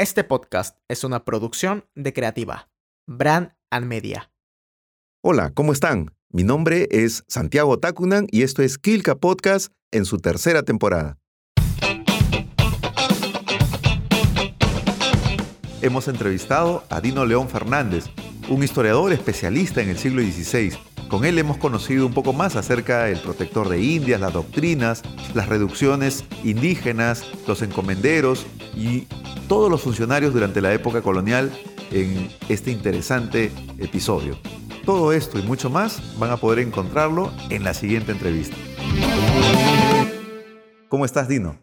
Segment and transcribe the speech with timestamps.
[0.00, 2.70] Este podcast es una producción de Creativa,
[3.06, 4.32] Brand and Media.
[5.22, 6.16] Hola, ¿cómo están?
[6.30, 11.18] Mi nombre es Santiago Takunan y esto es Kilka Podcast en su tercera temporada.
[15.82, 18.06] Hemos entrevistado a Dino León Fernández,
[18.48, 20.78] un historiador especialista en el siglo XVI.
[21.10, 25.02] Con él hemos conocido un poco más acerca del protector de Indias, las doctrinas,
[25.34, 29.08] las reducciones indígenas, los encomenderos y
[29.48, 31.50] todos los funcionarios durante la época colonial
[31.90, 33.50] en este interesante
[33.80, 34.38] episodio.
[34.86, 38.56] Todo esto y mucho más van a poder encontrarlo en la siguiente entrevista.
[40.88, 41.60] ¿Cómo estás, Dino?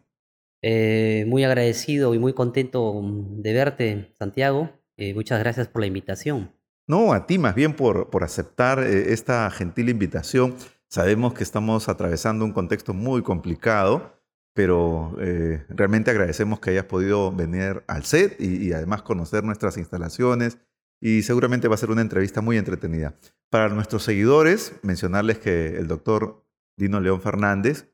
[0.62, 4.72] Eh, muy agradecido y muy contento de verte, Santiago.
[4.98, 6.57] Eh, muchas gracias por la invitación.
[6.88, 10.56] No, a ti más bien por, por aceptar eh, esta gentil invitación.
[10.88, 14.18] Sabemos que estamos atravesando un contexto muy complicado
[14.58, 20.58] pero eh, realmente agradecemos que hayas podido venir al set y, además conocer nuestras instalaciones
[21.00, 23.16] y seguramente va a ser una entrevista muy entretenida.
[23.52, 26.44] Para nuestros seguidores, mencionarles que el doctor
[26.76, 27.94] Dino León Fernández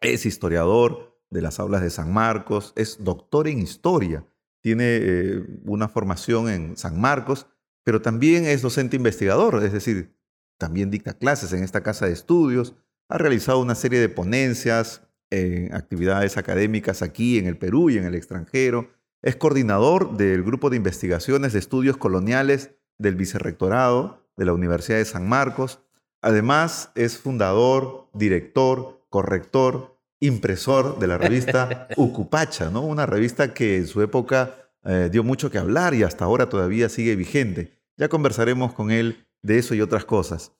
[0.00, 4.26] es historiador de las aulas de San Marcos, es doctor en historia,
[4.62, 7.46] tiene eh, una formación en San Marcos,
[7.84, 10.16] pero también es docente investigador, es decir,
[10.58, 12.74] también dicta clases en esta casa de estudios,
[13.08, 18.04] ha realizado una serie de ponencias, en actividades académicas aquí en el Perú y en
[18.04, 18.90] el extranjero.
[19.22, 25.04] Es coordinador del Grupo de Investigaciones de Estudios Coloniales del Vicerrectorado de la Universidad de
[25.04, 25.80] San Marcos.
[26.22, 32.82] Además, es fundador, director, corrector, impresor de la revista Ucupacha, ¿no?
[32.82, 36.88] una revista que en su época eh, dio mucho que hablar y hasta ahora todavía
[36.88, 37.72] sigue vigente.
[37.96, 40.52] Ya conversaremos con él de eso y otras cosas.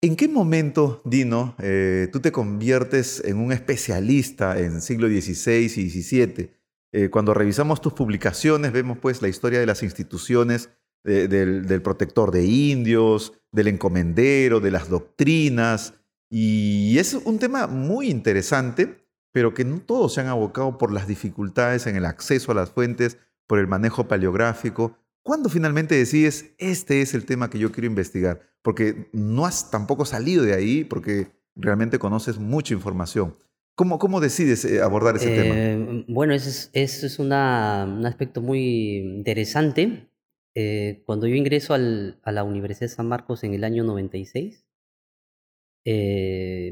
[0.00, 5.90] ¿En qué momento, Dino, eh, tú te conviertes en un especialista en siglo XVI y
[5.90, 6.50] XVII?
[6.92, 10.70] Eh, cuando revisamos tus publicaciones vemos pues la historia de las instituciones
[11.04, 15.94] del, protector de indios, del encomendero, de las doctrinas,
[16.30, 19.07] y es un tema muy interesante,
[19.38, 22.70] pero que no todos se han abocado por las dificultades en el acceso a las
[22.70, 24.96] fuentes, por el manejo paleográfico,
[25.28, 28.40] ¿Cuándo finalmente decides, este es el tema que yo quiero investigar?
[28.62, 33.36] Porque no has tampoco salido de ahí porque realmente conoces mucha información.
[33.74, 35.54] ¿Cómo, cómo decides eh, abordar ese tema?
[35.54, 40.08] Eh, bueno, eso es, es una, un aspecto muy interesante.
[40.54, 44.64] Eh, cuando yo ingreso al, a la Universidad de San Marcos en el año 96,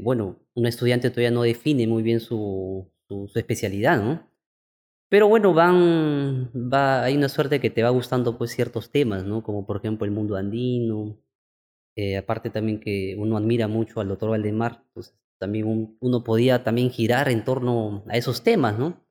[0.03, 2.91] bueno, un estudiante todavía no define muy bien su,
[3.35, 4.29] especialidad, ¿no?
[5.09, 9.43] Pero bueno, van, va, hay una suerte que te va gustando pues ciertos temas, ¿no?
[9.43, 11.17] Como por ejemplo el mundo andino,
[11.95, 16.91] eh, aparte también que uno admira mucho al doctor Valdemar, pues también uno podía también
[16.91, 19.03] girar en torno a esos temas, ¿no?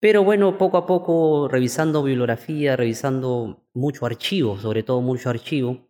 [0.00, 5.88] Pero bueno, poco a poco, revisando bibliografía, revisando mucho archivo, sobre todo mucho archivo,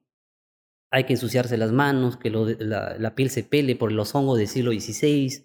[0.95, 4.71] hay que ensuciarse las manos, que la, piel se pele por los hongos del siglo
[4.71, 5.45] XVI,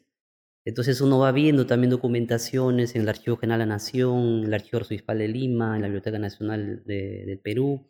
[0.63, 4.53] entonces uno va viendo también documentaciones en el Archivo General de la Nación, en el
[4.53, 7.89] Archivo Arzobispal de Lima, en la Biblioteca Nacional de, del Perú,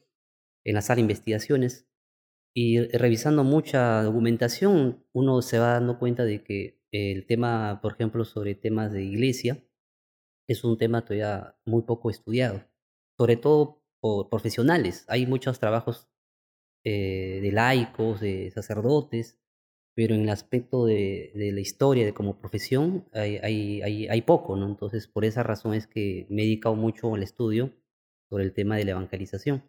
[0.64, 1.86] en la sala de investigaciones.
[2.56, 8.24] Y revisando mucha documentación, uno se va dando cuenta de que el tema, por ejemplo,
[8.24, 9.62] sobre temas de iglesia,
[10.47, 12.64] es un tema todavía muy poco estudiado,
[13.18, 15.03] sobre todo por profesionales.
[15.09, 16.09] Hay muchos trabajos
[16.90, 19.38] eh, de laicos, de sacerdotes,
[19.96, 24.22] pero en el aspecto de, de la historia, de como profesión, hay, hay, hay, hay,
[24.24, 24.66] poco, ¿no?
[24.68, 27.74] Entonces, por esa razón es que me he dedicado mucho al estudio
[28.30, 29.64] sobre el tema de la evangelización.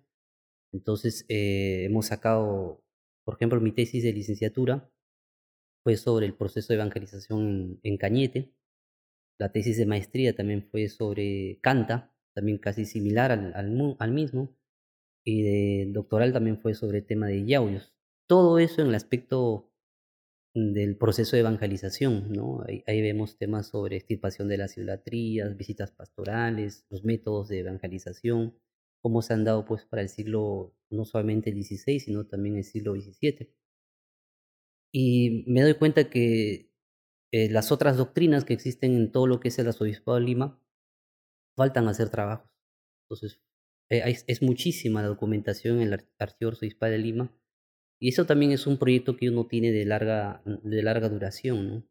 [0.72, 2.82] Entonces, eh, hemos sacado,
[3.24, 4.90] por ejemplo, mi tesis de licenciatura
[5.82, 8.54] fue sobre el proceso de evangelización en, Cañete.
[9.38, 14.56] La tesis de maestría también fue sobre Canta, también casi similar al, al, al mismo.
[15.24, 17.92] Y de doctoral también fue sobre el tema de yauyos.
[18.26, 19.70] Todo eso en el aspecto
[20.54, 22.64] del proceso de evangelización, ¿no?
[22.86, 28.56] Ahí, vemos temas sobre extirpación de las idolatrías, visitas pastorales, los métodos de evangelización,
[29.00, 32.64] cómo se han dado pues para el siglo, no solamente el XVI, sino también el
[32.64, 33.50] siglo XVII.
[34.92, 36.70] Y me doy cuenta que
[37.32, 40.60] eh, las otras doctrinas que existen en todo lo que es el arzobispado de Lima
[41.56, 42.50] faltan hacer trabajos.
[43.04, 43.40] Entonces,
[43.90, 47.32] es, es, muchísima la documentación en el archivo arzobispal de Lima
[48.00, 51.90] y eso también es un proyecto que uno tiene de larga, de larga duración, ¿no?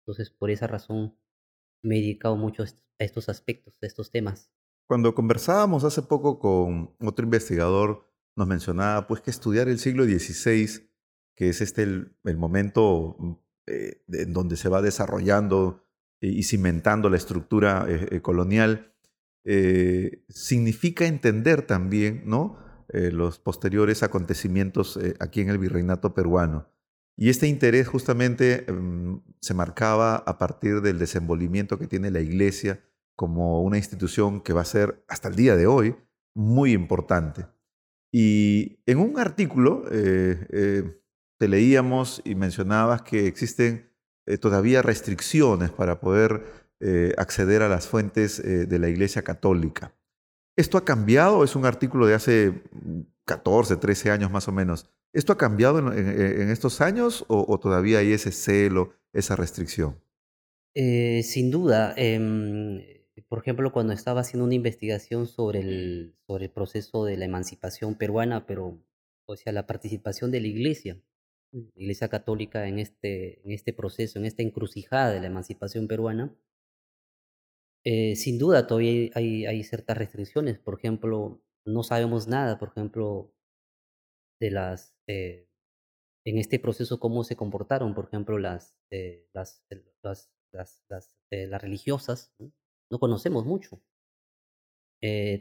[0.00, 1.16] Entonces, por esa razón,
[1.84, 2.66] me he dedicado mucho a
[2.98, 4.50] estos aspectos, a estos temas.
[4.88, 10.90] Cuando conversábamos hace poco con otro investigador, nos mencionaba pues que estudiar el siglo XVI,
[11.36, 13.16] que es este el, momento
[13.68, 15.86] eh, en donde se va desarrollando
[16.20, 18.92] y cimentando la estructura eh, eh, colonial,
[19.44, 22.58] eh, significa entender también ¿no?
[22.92, 26.68] Eh, los posteriores acontecimientos eh, aquí en el virreinato peruano.
[27.16, 32.80] Y este interés justamente em, se marcaba a partir del desenvolvimiento que tiene la Iglesia
[33.16, 35.96] como una institución que va a ser hasta el día de hoy
[36.34, 37.46] muy importante.
[38.12, 43.90] Y en un artículo te leíamos y mencionabas que existen
[44.40, 49.94] todavía restricciones para poder eh, acceder a las fuentes eh, de la Iglesia Católica.
[50.56, 51.44] ¿Esto ha cambiado?
[51.44, 52.62] Es un artículo de hace
[53.26, 54.90] 14, 13 años más o menos.
[55.12, 60.00] ¿Esto ha cambiado en, estos años o, todavía hay ese celo, esa restricción?
[60.74, 61.92] Eh, sin duda.
[61.96, 62.80] Em,
[63.28, 67.96] por ejemplo, cuando estaba haciendo una investigación sobre el, sobre el proceso de la emancipación
[67.96, 68.82] peruana, pero,
[69.26, 71.00] o sea, la participación de la Iglesia,
[71.52, 76.34] la Iglesia Católica en este, en este proceso, en esta encrucijada de la emancipación peruana,
[77.84, 80.58] eh, sin duda, todavía hay, ciertas restricciones.
[80.58, 83.34] Por ejemplo, no sabemos nada, por ejemplo,
[84.40, 85.48] de las, eh,
[86.26, 89.64] en este proceso, cómo se comportaron, por ejemplo, las, eh, las,
[90.02, 92.34] las, las, las, religiosas.
[92.38, 92.98] ¿no?
[92.98, 93.82] conocemos mucho.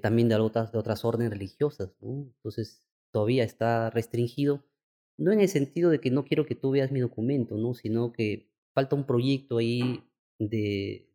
[0.02, 1.92] también de otras, de otras órdenes religiosas.
[2.02, 4.64] Entonces, todavía está restringido.
[5.18, 7.74] No en el sentido de que no quiero que tú veas mi documento, ¿no?
[7.74, 10.06] sino que falta un proyecto ahí
[10.40, 11.10] de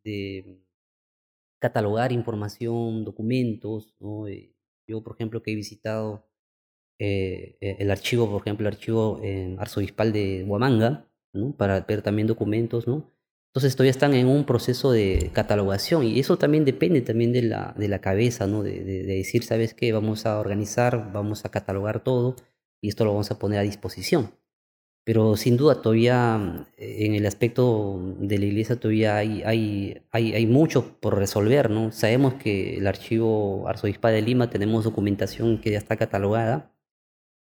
[1.58, 3.94] catalogar información, documentos.
[4.00, 4.26] ¿no?
[4.28, 4.54] Eh,
[4.86, 6.28] yo, por ejemplo, que he visitado
[6.98, 9.20] eh, e, el archivo, por ejemplo, el archivo
[9.58, 11.10] arzobispal de Huamanga,
[11.56, 13.10] para ver también documentos, ¿no?
[13.48, 17.74] Entonces todavía están en un proceso de catalogación y eso también depende también de la,
[17.78, 18.62] de la cabeza, ¿no?
[18.62, 19.92] De, de, de decir, ¿sabes qué?
[19.92, 22.36] Vamos a organizar, vamos a catalogar todo
[22.80, 24.32] y esto lo vamos a poner a disposición.
[25.04, 30.34] Pero sin duda todavía eh, en el aspecto de la iglesia todavía hay, hay, hay,
[30.34, 31.92] hay mucho por resolver, ¿no?
[31.92, 36.74] Sabemos que el archivo arzobispal de Lima tenemos documentación que ya está catalogada,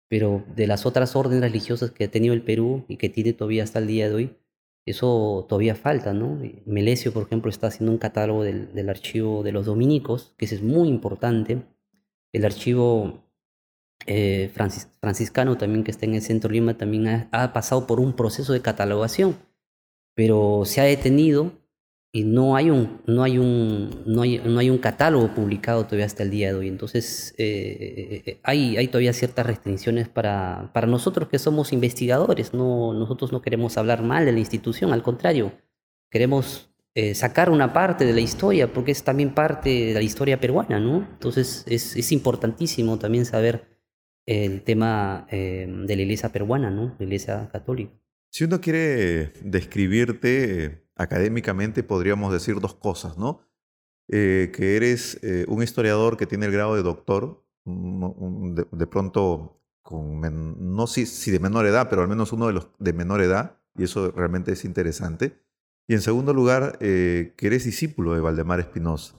[0.09, 3.65] pero de las otras órdenes religiosas que ha tenido el Perú y que tiene todavía
[3.65, 4.37] hasta el día de hoy,
[4.87, 6.41] eso todavía falta, ¿no?
[6.67, 10.63] Melesio, por ejemplo, está haciendo un catálogo del, del archivo de los dominicos, que es
[10.63, 11.63] muy importante.
[12.33, 13.23] El archivo
[14.07, 14.51] eh,
[15.01, 18.61] franciscano también que está en el centro Lima también ha, pasado por un proceso de
[18.61, 19.37] catalogación,
[20.15, 21.53] pero se ha detenido
[22.13, 26.07] y no hay un, no hay un, no hay, no hay un catálogo publicado todavía
[26.07, 26.69] hasta el día de hoy.
[26.69, 32.53] Entonces eh, eh, hay, hay todavía ciertas restricciones para, para nosotros que somos investigadores.
[32.53, 35.53] No, nosotros no queremos hablar mal de la institución, al contrario,
[36.11, 36.69] queremos
[37.15, 41.09] sacar una parte de la historia, porque es también parte de la historia peruana, ¿no?
[41.11, 43.72] Entonces es, es importantísimo también saber
[44.27, 46.95] el tema eh, de la iglesia peruana, ¿no?
[46.99, 47.93] La iglesia católica.
[48.31, 53.41] Si uno quiere describirte eh, académicamente, podríamos decir dos cosas, ¿no?
[54.09, 60.21] Eh, que eres un historiador que tiene el grado de doctor, de, pronto, con
[60.75, 63.59] no si, si, de menor edad, pero al menos uno de los de menor edad,
[63.77, 65.41] y eso realmente es interesante.
[65.87, 69.15] Y en segundo lugar, que eres discípulo de Valdemar Espinosa.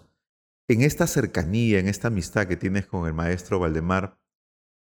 [0.67, 4.19] En esta cercanía, en esta amistad que tienes con el maestro Valdemar,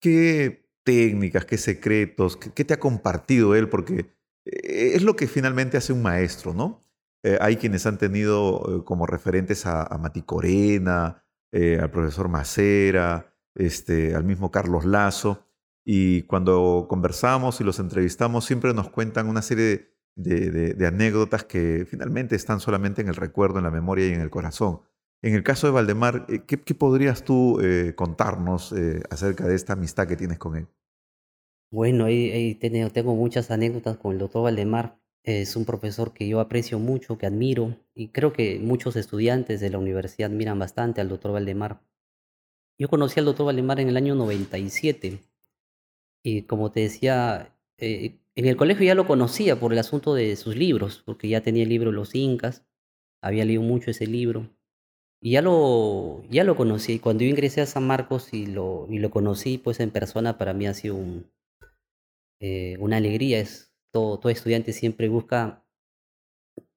[0.01, 3.69] ¿Qué técnicas, qué secretos, qué, te ha compartido él?
[3.69, 4.15] Porque
[4.45, 6.85] eh, es lo que finalmente hace un maestro, ¿no?
[7.25, 14.15] Eh, hay quienes han tenido eh, como referentes a, Mati Corena, al profesor Macera, este,
[14.15, 15.47] al mismo Carlos Lazo,
[15.85, 22.37] y cuando conversamos y los entrevistamos siempre nos cuentan una serie de anécdotas que finalmente
[22.37, 24.81] están solamente en el recuerdo, en la memoria y en el corazón.
[25.21, 29.73] En el caso de Valdemar, eh, ¿qué, podrías tú eh, contarnos eh, acerca de esta
[29.73, 30.69] amistad que tienes con él?
[31.73, 34.99] Bueno, ahí, tengo, muchas anécdotas con el doctor Valdemar.
[35.25, 39.69] Es un profesor que yo aprecio mucho, que admiro, y creo que muchos estudiantes de
[39.69, 41.83] la universidad admiran bastante al doctor Valdemar.
[42.79, 45.19] Yo conocí al doctor Valdemar en el año 97,
[46.23, 50.57] y como te decía, en el colegio ya lo conocía por el asunto de sus
[50.57, 52.65] libros, porque ya tenía el libro Los Incas,
[53.21, 54.49] había leído mucho ese libro,
[55.21, 56.99] y ya lo, ya lo conocí.
[56.99, 60.55] Cuando yo ingresé a San Marcos y lo, y lo conocí pues en persona, para
[60.55, 61.31] mí ha sido un,
[62.41, 63.41] eh, una alegría.
[63.41, 65.65] Es, todo, todo estudiante siempre busca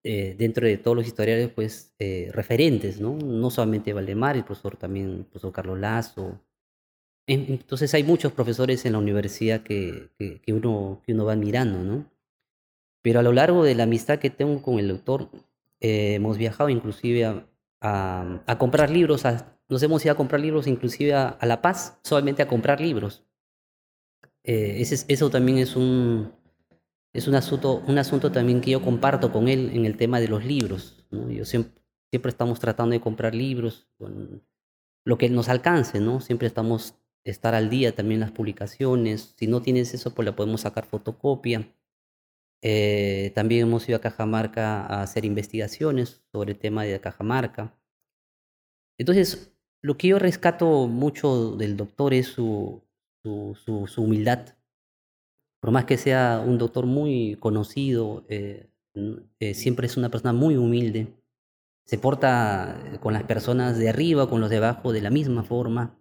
[0.03, 3.15] eh, dentro de todos los historiales pues eh, referentes, ¿no?
[3.17, 6.41] No solamente Valdemar, el profesor también, el profesor Carlos Lazo.
[7.27, 11.83] Entonces hay muchos profesores en la universidad que, que, que, uno, que uno va mirando,
[11.83, 12.11] ¿no?
[13.03, 15.29] Pero a lo largo de la amistad que tengo con el doctor,
[15.79, 17.50] hemos viajado inclusive a,
[17.81, 19.23] a, comprar libros,
[19.67, 23.25] nos hemos ido a comprar libros inclusive a, La Paz, solamente a comprar libros.
[24.43, 26.31] Eh, ese, eso también es un,
[27.13, 30.27] es un asunto, un asunto también que yo comparto con él en el tema de
[30.27, 31.05] los libros.
[31.11, 31.73] Yo siempre,
[32.11, 34.43] siempre estamos tratando de comprar libros, con
[35.03, 36.21] lo que nos alcance, ¿no?
[36.21, 39.33] Siempre estamos estar al día también las publicaciones.
[39.37, 41.67] Si no tienes eso, pues la podemos sacar fotocopia.
[42.63, 47.75] Eh, también hemos ido a Cajamarca a hacer investigaciones sobre el tema de Cajamarca.
[48.99, 49.51] Entonces,
[49.81, 52.83] lo que yo rescato mucho del doctor es su,
[53.97, 54.55] humildad.
[55.59, 58.69] Por más que sea un doctor muy conocido, eh,
[59.39, 61.07] eh, siempre es una persona muy humilde.
[61.85, 65.99] Se porta con las personas de arriba, con los de abajo, de la misma forma.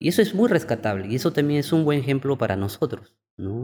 [0.00, 3.14] Y eso es muy rescatable y eso también es un buen ejemplo para nosotros.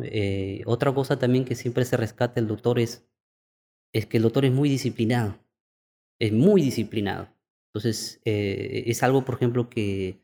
[0.04, 3.06] Eh, otra cosa también que siempre se rescata el doctor es,
[3.92, 5.38] es que el doctor es muy disciplinado,
[6.20, 7.28] es muy disciplinado.
[7.68, 10.20] Entonces, eh, es algo, por ejemplo, que,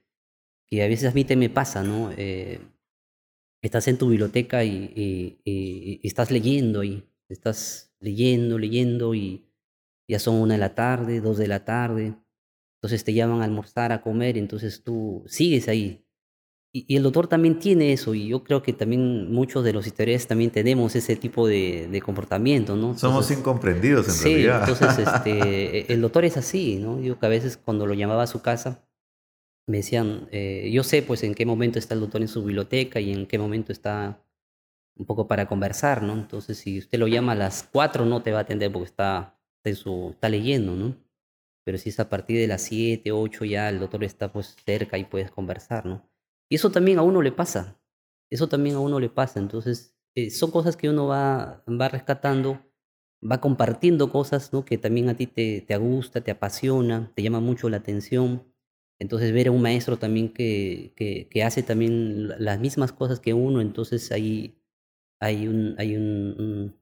[0.68, 2.12] que a veces a mí te me pasa, ¿no?
[2.16, 2.60] Eh,
[3.62, 9.46] estás en tu biblioteca y, y, estás leyendo y estás leyendo, leyendo y
[10.08, 12.14] ya son una de la tarde, dos de la tarde,
[12.78, 16.04] entonces te llaman a almorzar, a comer, entonces tú sigues ahí.
[16.72, 20.28] Y, el doctor también tiene eso, y yo creo que también muchos de los historiadores
[20.28, 22.96] también tenemos ese tipo de, de comportamiento, ¿no?
[22.96, 24.68] Somos incomprendidos en sí, realidad.
[24.68, 27.00] entonces este, e, el doctor es así, ¿no?
[27.00, 28.84] Yo que a veces cuando lo llamaba a su casa,
[29.66, 33.00] me decían, eh, yo sé pues en qué momento está el doctor en su biblioteca
[33.00, 34.22] y en qué momento está
[34.96, 36.14] un poco para conversar, ¿no?
[36.14, 39.38] Entonces si usted lo llama a las cuatro no te va a atender porque está,
[39.56, 40.96] está, en su, está leyendo, ¿no?
[41.64, 44.98] pero si es a partir de las 7, 8 ya el doctor está pues cerca
[44.98, 46.09] y puedes conversar, ¿no?
[46.50, 47.80] Y eso también a uno le pasa,
[48.30, 52.60] eso también a uno le pasa, entonces eh, son cosas que uno va, va rescatando,
[53.22, 54.64] va compartiendo cosas, ¿no?
[54.64, 58.44] Que también a ti te, te gusta, te apasiona, te llama mucho la atención.
[58.98, 63.32] Entonces ver a un maestro también que, que, que hace también las mismas cosas que
[63.32, 64.58] uno, entonces ahí
[65.20, 66.76] hay un, hay un, un,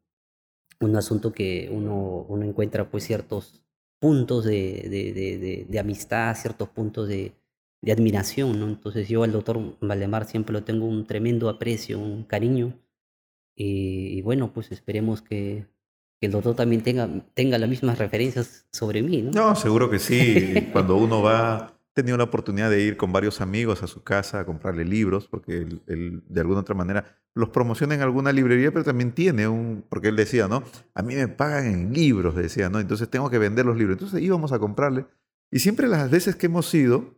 [0.81, 3.63] un asunto que uno, uno encuentra pues ciertos
[4.01, 7.35] puntos de, de, de amistad, ciertos puntos de,
[7.87, 8.67] admiración, ¿no?
[8.67, 12.79] Entonces yo al doctor Valdemar siempre lo tengo un tremendo aprecio, un cariño.
[13.61, 15.67] Y, bueno, pues esperemos que,
[16.21, 19.33] que, el doctor también tenga, tenga las mismas referencias sobre mí, ¿no?
[19.33, 20.69] No, seguro que sí.
[20.73, 24.45] Cuando uno va tenido la oportunidad de ir con varios amigos a su casa a
[24.45, 27.05] comprarle libros, porque él, de alguna otra manera
[27.35, 30.63] los promociona en alguna librería, pero también tiene un, porque él decía, ¿no?
[30.95, 32.79] A mí me pagan en libros, decía, ¿no?
[32.79, 33.97] Entonces tengo que vender los libros.
[33.97, 35.07] Entonces íbamos a comprarle.
[35.51, 37.18] Y siempre las veces que hemos ido,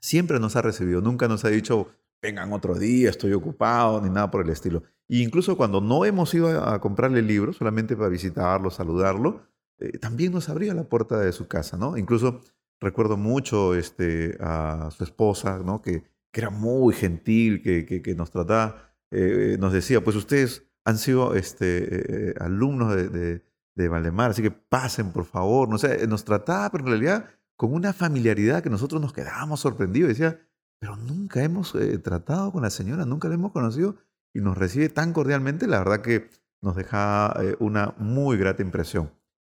[0.00, 1.88] siempre nos ha recibido, nunca nos ha dicho,
[2.22, 4.82] vengan otro día, estoy ocupado, ni nada por el estilo.
[5.08, 9.42] E incluso cuando no hemos ido a, comprarle libros, solamente para visitarlo, saludarlo,
[9.78, 11.96] eh, también nos abría la puerta de su casa, ¿no?
[11.96, 12.42] Incluso
[12.80, 15.82] recuerdo mucho este, a su esposa, ¿no?
[15.82, 22.30] que, era muy gentil, que, nos trataba, eh, nos decía, pues ustedes han sido este,
[22.30, 23.42] eh, alumnos de,
[23.88, 25.68] Valdemar, así que pasen, por favor.
[25.68, 27.26] No sé, nos trataba, pero en realidad
[27.60, 30.08] con una familiaridad que nosotros nos quedábamos sorprendidos.
[30.08, 30.40] Decía,
[30.78, 33.96] pero nunca hemos eh, tratado con la señora, nunca la hemos conocido
[34.32, 36.30] y nos recibe tan cordialmente, la verdad que
[36.62, 39.12] nos deja una muy grata impresión.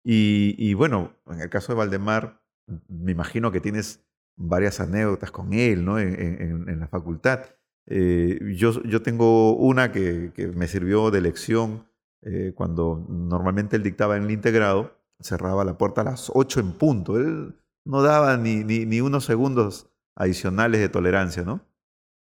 [0.02, 2.40] Y, y bueno, en el caso de Valdemar,
[2.88, 4.02] me imagino que tienes
[4.34, 5.98] varias anécdotas con él, ¿no?
[5.98, 7.40] En, la facultad.
[7.84, 11.86] Eh, yo, yo tengo una que, que me sirvió de lección
[12.22, 16.72] eh, cuando normalmente él dictaba en el integrado, cerraba la puerta a las 8 en
[16.72, 17.18] punto.
[17.18, 21.60] Él no daba ni, ni, unos segundos adicionales de tolerancia, ¿no?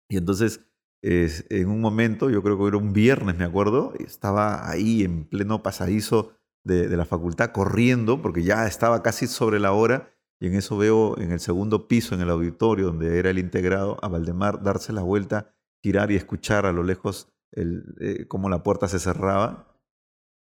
[0.09, 0.61] Y entonces,
[1.03, 5.63] en un momento, yo creo que era un viernes, me acuerdo, estaba ahí en pleno
[5.63, 6.33] pasadizo
[6.65, 10.77] de, de la facultad corriendo, porque ya estaba casi sobre la hora, y en eso
[10.77, 14.93] veo en el segundo piso, en el auditorio donde era el integrado, a Valdemar darse
[14.93, 19.75] la vuelta, girar y escuchar a lo lejos el, eh, cómo la puerta se cerraba.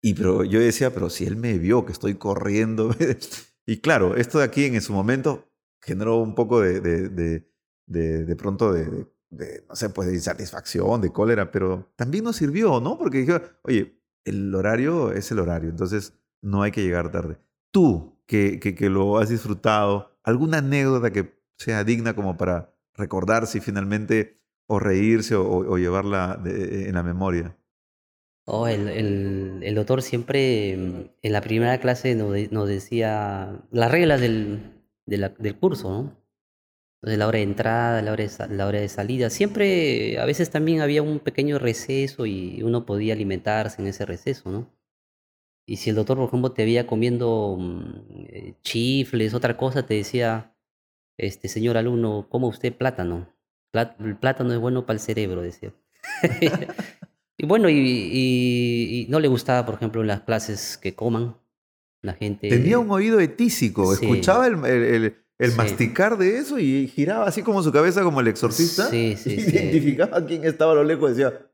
[0.01, 2.95] Y pero yo decía, pero si él me vio que estoy corriendo.
[3.65, 5.49] y claro, esto de aquí en su momento
[5.81, 7.09] generó un poco de, de,
[7.87, 9.07] de, de, pronto de,
[9.67, 12.97] no sé, pues de insatisfacción, de cólera, pero también nos sirvió, ¿no?
[12.97, 17.37] Porque dije, oye, el horario es el horario, entonces no hay que llegar tarde.
[17.71, 23.59] Tú, que, que, lo has disfrutado, alguna anécdota que sea digna como para recordar si
[23.59, 27.55] finalmente o reírse o, llevarla en la memoria.
[28.47, 33.91] Oh, el, el, el, doctor siempre mm, en la primera clase nos, nos decía las
[33.91, 36.25] reglas del, del curso, ¿no?
[37.01, 39.29] Entonces, la hora de entrada, la hora de, la hora de salida.
[39.29, 44.49] Siempre, a veces también había un pequeño receso y uno podía alimentarse en ese receso,
[44.51, 44.71] ¿no?
[45.67, 49.95] Y si el doctor, por ejemplo, te veía comiendo mm, eh, chifles, otra cosa, te
[49.95, 50.55] decía,
[51.17, 53.33] este señor alumno, ¿cómo usted plátano?
[53.99, 55.73] el plátano es bueno para el cerebro, decía.
[57.37, 61.35] y bueno, y, y, no le gustaba, por ejemplo, en las clases que coman.
[62.01, 62.49] La gente...
[62.49, 64.05] Tenía un oído etísico, Sí.
[64.05, 65.57] escuchaba el, el- el- el Sí.
[65.57, 68.89] masticar de eso y giraba así como su cabeza como el exorcista.
[68.89, 69.31] Sí, sí.
[69.33, 71.51] Identificaba quién estaba a lo lejos y decía,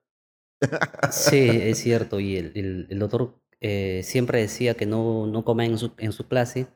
[1.11, 2.19] Sí, es cierto.
[2.19, 6.67] Y el, doctor eh, siempre decía que no, no coma en su, en su clase.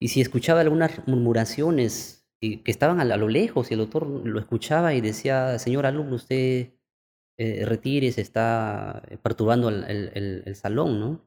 [0.00, 4.06] Y si escuchaba algunas murmuraciones y que estaban a, a lo lejos, y el doctor
[4.06, 6.70] lo escuchaba y decía, señor alumno, usted
[7.38, 9.84] eh, retire, se está perturbando el,
[10.14, 11.22] el- salón, ¿no?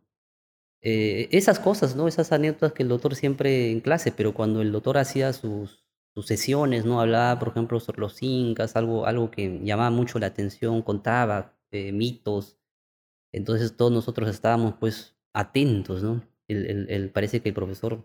[0.81, 2.07] Eh, esas cosas, ¿no?
[2.07, 6.27] Esas anécdotas que el doctor siempre en clase, pero cuando el doctor hacía sus, sus
[6.27, 7.01] sesiones, ¿no?
[7.01, 11.91] Hablaba, por ejemplo, sobre los incas, algo, algo que llamaba mucho la atención, contaba eh,
[11.91, 12.57] mitos.
[13.33, 16.23] Entonces todos nosotros estábamos, pues, atentos, ¿no?
[16.47, 18.03] El, el- el- parece que el profesor,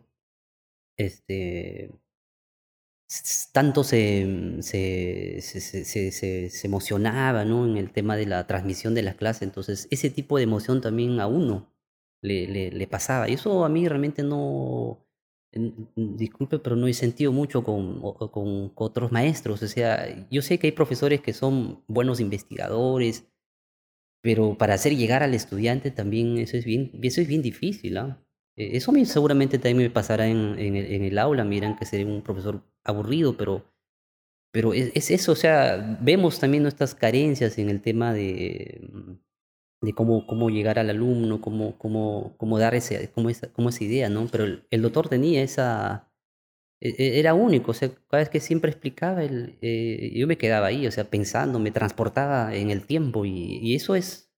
[0.97, 1.91] este,
[3.53, 6.11] tanto se, se, se, se,
[6.51, 7.67] se- emocionaba, ¿no?
[7.67, 9.43] En el tema de la transmisión de las clases.
[9.43, 11.73] Entonces, ese tipo de emoción también a uno
[12.23, 13.29] le, le, le pasaba.
[13.29, 15.05] Y eso a mí realmente no,
[15.53, 18.29] en- disculpe, pero no he sentido mucho con, con,
[18.71, 19.63] con otros maestros.
[19.63, 23.25] O sea, yo sé que hay profesores que son buenos investigadores,
[24.23, 28.23] pero para hacer llegar al estudiante también eso es bien, eso es bien difícil, ¿ah?
[28.23, 28.30] Eh,
[28.77, 32.05] Eso a mí seguramente también me pasará en, el, en el aula, miran que seré
[32.05, 33.65] un profesor aburrido, pero,
[34.53, 39.13] pero es, es eso, o sea, vemos también nuestras carencias en el tema de, mm,
[39.87, 43.85] de cómo, cómo llegar al alumno, cómo, cómo, cómo dar ese, cómo esa, cómo esa
[43.85, 44.29] idea, ¿no?
[44.31, 46.11] Pero el, el doctor tenía esa,
[46.81, 50.39] e- e- era único, o sea, cada vez que siempre explicaba, el, eh, yo me
[50.39, 54.30] quedaba ahí, o sea, pensando, me transportaba en el tiempo y, y eso es,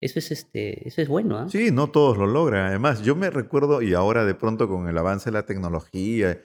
[0.00, 1.48] eso es, este, eso es bueno, ¿ah?
[1.48, 2.66] Sí, no todos lo logran.
[2.66, 6.40] Además, yo me recuerdo, y ahora de pronto con el avance de la tecnología,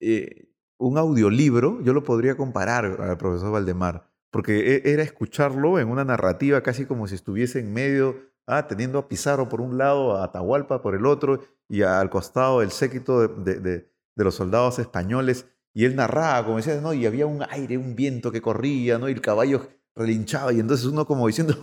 [0.00, 0.48] eh,
[0.78, 6.04] un audiolibro, yo lo podría comparar al profesor Valdemar, porque e- era escucharlo en una
[6.04, 10.24] narrativa casi como si estuviese en medio, ah, teniendo a Pizarro por un lado, a
[10.24, 15.84] Atahualpa por el otro, y al costado el séquito de, de- los soldados españoles, y
[15.86, 16.92] él narraba, como decía, ¿no?
[16.94, 19.08] Y había un aire, un viento que corría, ¿no?
[19.08, 21.56] Y el caballo relinchaba, y entonces uno como diciendo,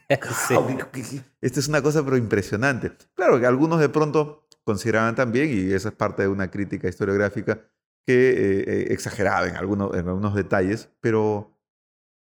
[0.48, 0.54] Sí.
[0.54, 2.92] "Wow, qué- qué- qué- Esta es una cosa pero impresionante.
[3.14, 7.60] Claro que algunos de pronto consideraban también, y esa es parte de una crítica historiográfica,
[8.06, 11.56] que eh, eh, exageraba en algunos, en algunos detalles, pero,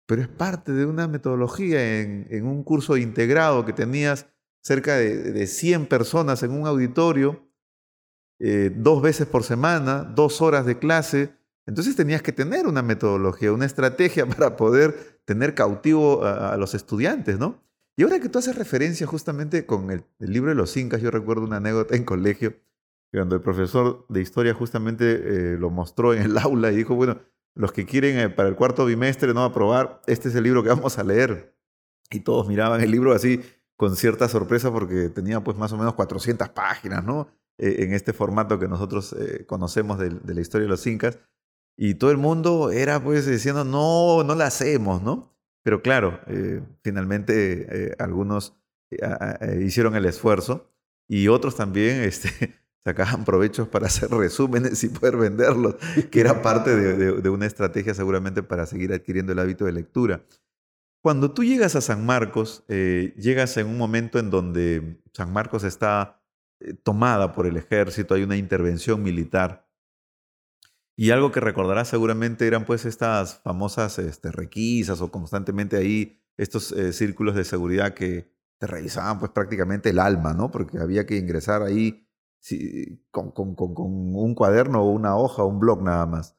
[0.07, 4.27] pero es parte de una metodología en, en un curso integrado que tenías
[4.63, 7.47] cerca de, de 100 personas en un auditorio,
[8.39, 11.33] eh, dos veces por semana, dos horas de clase.
[11.67, 17.39] Entonces tenías que tener una metodología, una estrategia para poder tener cautivo a, los estudiantes,
[17.39, 17.61] ¿no?
[17.97, 21.43] Y ahora que tú haces referencia justamente con el, libro de los incas, yo recuerdo
[21.43, 22.55] una anécdota en colegio,
[23.11, 27.19] cuando el profesor de historia justamente eh, lo mostró en el aula y dijo, bueno,
[27.55, 30.69] los que quieren eh, para el cuarto bimestre no aprobar, este es el libro que
[30.69, 31.55] vamos a leer.
[32.11, 33.41] Y todos miraban el libro así
[33.77, 37.27] con cierta sorpresa porque tenía pues más o menos 400 páginas, ¿no?
[37.57, 41.19] Eh, en este formato que nosotros eh, conocemos de la historia de los incas.
[41.77, 45.35] Y todo el mundo era pues diciendo, no, no la hacemos, ¿no?
[45.65, 48.55] Pero claro, eh, finalmente eh, algunos
[48.91, 50.71] eh, hicieron el esfuerzo
[51.07, 55.75] y otros también este, sacaban provechos para hacer resúmenes y poder venderlos,
[56.11, 60.23] que era parte de, una estrategia seguramente para seguir adquiriendo el hábito de lectura.
[61.01, 66.21] Cuando tú llegas a San Marcos, llegas en un momento en donde San Marcos está
[66.83, 69.64] tomada por el ejército, hay una intervención militar.
[70.97, 76.71] Y algo que recordarás seguramente eran pues estas famosas este, requisas o constantemente ahí estos
[76.71, 80.51] eh, círculos de seguridad que te revisaban pues prácticamente el alma, ¿no?
[80.51, 82.07] Porque había que ingresar ahí
[82.39, 86.37] sí, con, un cuaderno o una hoja o un blog nada más.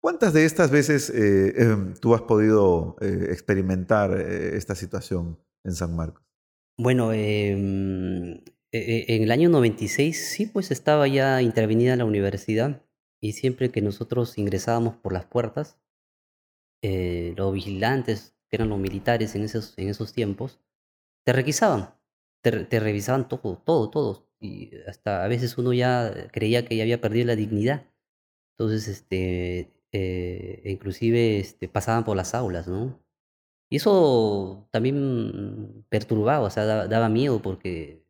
[0.00, 5.96] ¿Cuántas de estas veces eh, em, tú has podido eh, experimentar esta situación en San
[5.96, 6.24] Marcos?
[6.78, 12.85] Bueno, em, e- e- en el año 96 sí, pues estaba ya intervenida la universidad
[13.20, 15.78] y siempre que nosotros ingresábamos por las puertas,
[16.82, 20.60] eh, los vigilantes, que eran los militares en esos, en esos tiempos,
[21.24, 21.94] te requisaban,
[22.42, 24.28] te, re- te revisaban todo, todo, todo.
[24.40, 27.86] Y hasta a veces uno ya creía que ya había perdido la dignidad.
[28.58, 33.00] Entonces, este, eh, inclusive este, pasaban por las aulas, ¿no?
[33.70, 38.04] Y eso también perturbaba, o sea, daba, daba miedo porque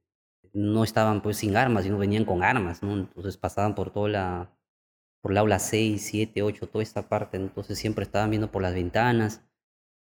[0.52, 2.94] no estaban pues sin armas, sino venían con armas, ¿no?
[2.94, 4.55] Entonces pasaban por toda la,
[5.26, 8.74] por la aula 6, 7, 8, toda esta parte, entonces siempre estaban viendo por las
[8.74, 9.42] ventanas.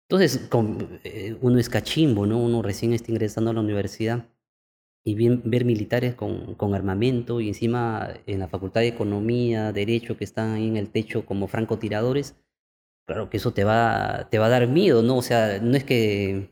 [0.09, 0.49] Entonces,
[1.03, 2.39] eh, uno es cachimbo, ¿no?
[2.39, 4.27] Uno recién está ingresando a la universidad
[5.05, 10.53] y ver militares con, armamento y encima en la Facultad de Economía, Derecho, que están
[10.53, 12.35] ahí en el techo como francotiradores,
[13.05, 15.17] claro que eso te va, te va a dar miedo, ¿no?
[15.17, 16.49] O sea, no es que...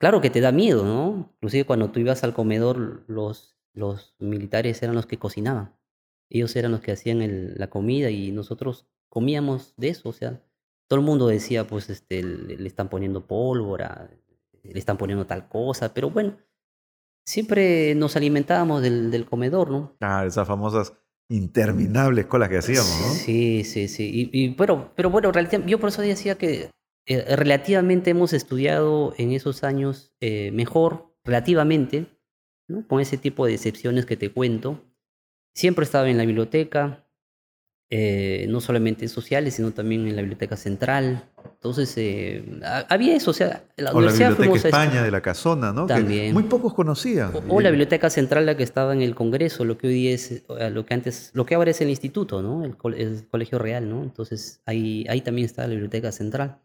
[0.00, 1.30] Claro que te da miedo, ¿no?
[1.36, 5.76] Inclusive cuando tú ibas al comedor, los militares eran los que cocinaban.
[6.30, 10.08] Ellos eran los que hacían el- la comida y nosotros comíamos de eso.
[10.08, 10.42] O sea,
[10.88, 14.10] todo el mundo decía, pues, este, le, están poniendo pólvora,
[14.62, 16.36] le están poniendo tal cosa, pero bueno,
[17.26, 19.96] siempre nos alimentábamos del, del comedor, ¿no?
[20.00, 20.92] Ah, esas famosas
[21.30, 23.08] interminables colas que hacíamos, ¿no?
[23.14, 24.30] Sí, sí, sí.
[24.32, 25.32] Y, y, pero, pero bueno,
[25.66, 26.70] yo por eso decía que
[27.06, 32.06] eh, relativamente hemos estudiado en esos años eh, mejor, relativamente,
[32.68, 32.86] ¿no?
[32.86, 34.82] con ese tipo de excepciones que te cuento.
[35.54, 37.04] Siempre estaba en la biblioteca,
[37.90, 41.30] eh, no solamente en sociales, sino también en la biblioteca central.
[41.44, 45.20] Entonces, eh, ha- había eso, o sea, la O la universidad Biblioteca España de la
[45.20, 45.86] Casona, ¿no?
[45.86, 47.32] Que muy pocos conocían.
[47.34, 50.30] o, o la biblioteca central, la que estaba en el Congreso, lo que hoy es,
[50.32, 52.64] eh, lo que antes, lo que ahora es el instituto, ¿no?
[52.64, 54.02] El, col- el colegio real, ¿no?
[54.02, 56.60] Entonces ahí, ahí también está la biblioteca central.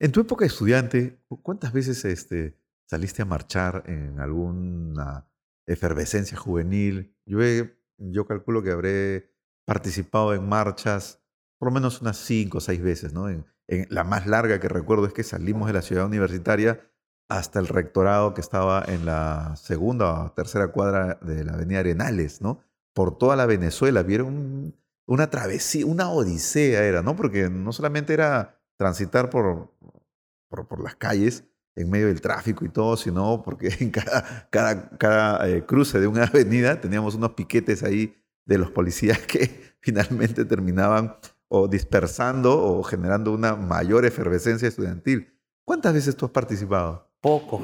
[0.00, 5.26] En tu época de estudiante, ¿cu- ¿cuántas veces este, saliste a marchar en alguna
[5.66, 7.14] efervescencia juvenil?
[7.24, 9.32] Yo, he- yo calculo que habré
[9.64, 11.20] participado en marchas
[11.58, 13.28] por lo menos unas cinco o seis veces, ¿no?
[13.28, 13.46] En,
[13.88, 16.88] la más larga que recuerdo es que salimos de la ciudad universitaria
[17.28, 22.40] hasta el rectorado que estaba en la segunda o tercera cuadra de la avenida Arenales,
[22.40, 22.60] ¿no?
[22.94, 24.04] Por toda la Venezuela.
[24.04, 27.16] Vieron una travesía, una odisea era, ¿no?
[27.16, 29.72] Porque no solamente era transitar por,
[30.48, 31.44] por las calles
[31.76, 36.06] en medio del tráfico y todo, sino porque en cada, cada, cada eh, cruce de
[36.06, 41.16] una avenida teníamos unos piquetes ahí de los policías que finalmente terminaban
[41.48, 45.28] o dispersando o generando una mayor efervescencia estudiantil.
[45.64, 47.08] ¿Cuántas veces tú has participado?
[47.20, 47.62] Poco,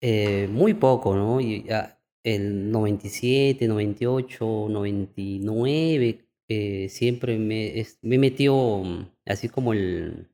[0.00, 1.40] eh, muy poco, ¿no?
[1.40, 9.72] Y ya el 97, 98, 99, eh, siempre me, es- me metió mm, así como
[9.72, 10.28] el,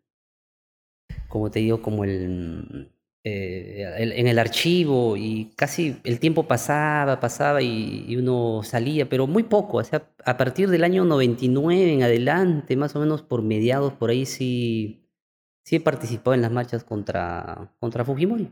[1.28, 2.92] como te digo, como el,
[3.24, 9.26] eh, el- en el archivo y casi el tiempo pasaba, pasaba y, uno salía, pero
[9.26, 13.42] muy poco, o sea, a partir del año 99 en adelante, más o menos por
[13.42, 15.06] mediados, por ahí sí,
[15.64, 18.50] sí he participado en las marchas contra, contra Fujimori.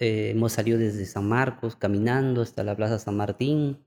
[0.00, 3.84] Eh, hemos salido desde San Marcos caminando hasta la Plaza San Martín,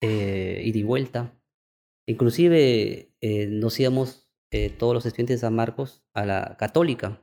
[0.00, 1.34] eh, ida y vuelta.
[2.06, 4.23] Inclusive eh, nos íbamos
[4.54, 7.20] eh, todos los estudiantes de San Marcos a la católica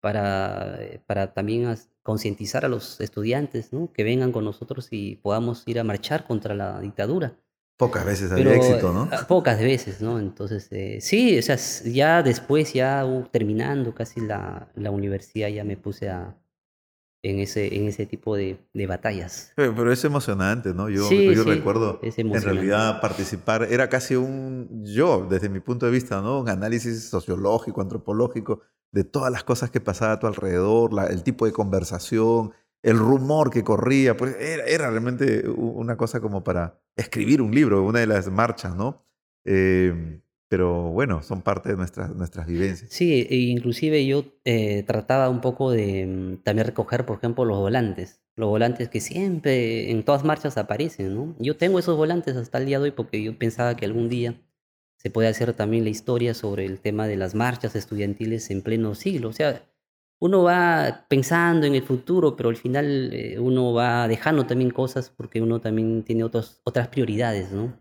[0.00, 3.92] para, eh, para también concientizar a los estudiantes ¿no?
[3.92, 7.36] que vengan con nosotros y podamos ir a marchar contra la dictadura.
[7.76, 9.04] Pocas veces había Pero éxito, ¿no?
[9.04, 10.18] eh, pocas veces, ¿no?
[10.18, 15.64] Entonces, eh, sí, o sea, ya después, ya uh, terminando casi la, la universidad, ya
[15.64, 16.36] me puse a,
[17.22, 19.52] en, ese, en ese tipo de, de batallas.
[19.56, 20.88] Pero, es emocionante, ¿no?
[20.88, 25.86] Yo, Sí, yo sí, recuerdo en realidad participar, era casi un, yo, desde mi punto
[25.86, 26.40] de vista, ¿no?
[26.40, 28.60] Un análisis sociológico, antropológico
[28.92, 32.52] de todas las cosas que pasaba a tu alrededor, la- el tipo de conversación,
[32.82, 37.82] el rumor que corría, pues era, era realmente una cosa como para escribir un libro,
[37.84, 39.04] una de las marchas, ¿no?
[39.44, 42.90] Eh, pero bueno, son parte de nuestras, nuestras vivencias.
[42.90, 47.58] Sí, e inclusive yo eh, trataba un poco de mm, también recoger, por ejemplo, los
[47.58, 48.20] volantes.
[48.34, 51.36] Los volantes que siempre en todas marchas aparecen, ¿no?
[51.38, 54.42] Yo tengo esos volantes hasta el día de hoy porque yo pensaba que algún día
[54.96, 58.96] se puede hacer también la historia sobre el tema de las marchas estudiantiles en pleno
[58.96, 59.28] siglo.
[59.28, 59.62] O sea,
[60.18, 65.10] uno va pensando en el futuro, pero al final eh, uno va dejando también cosas
[65.10, 67.72] porque uno también tiene otros, otras prioridades, ¿no?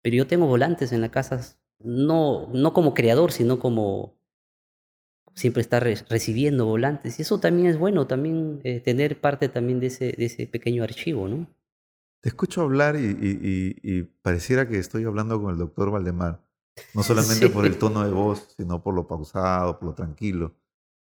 [0.00, 4.14] Pero yo tengo volantes en la casa, no, no como creador, sino como
[5.34, 7.18] siempre estar re- recibiendo volantes.
[7.18, 10.82] Y eso también es bueno, también eh, tener parte también de ese, de ese pequeño
[10.82, 11.46] archivo, ¿no?
[12.22, 16.40] Te escucho hablar y, y- y- y pareciera que estoy hablando con el doctor Valdemar.
[16.94, 17.52] No solamente Sí.
[17.52, 20.54] por el tono de voz, sino por lo pausado, por lo tranquilo.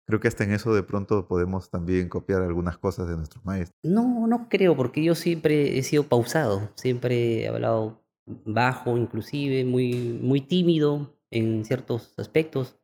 [0.06, 3.78] Creo que hasta en eso de pronto podemos también copiar algunas cosas de nuestros maestros.
[3.84, 8.02] No, no creo, porque yo siempre he sido pausado, siempre he hablado
[8.46, 12.78] bajo, inclusive, muy, muy tímido en ciertos aspectos.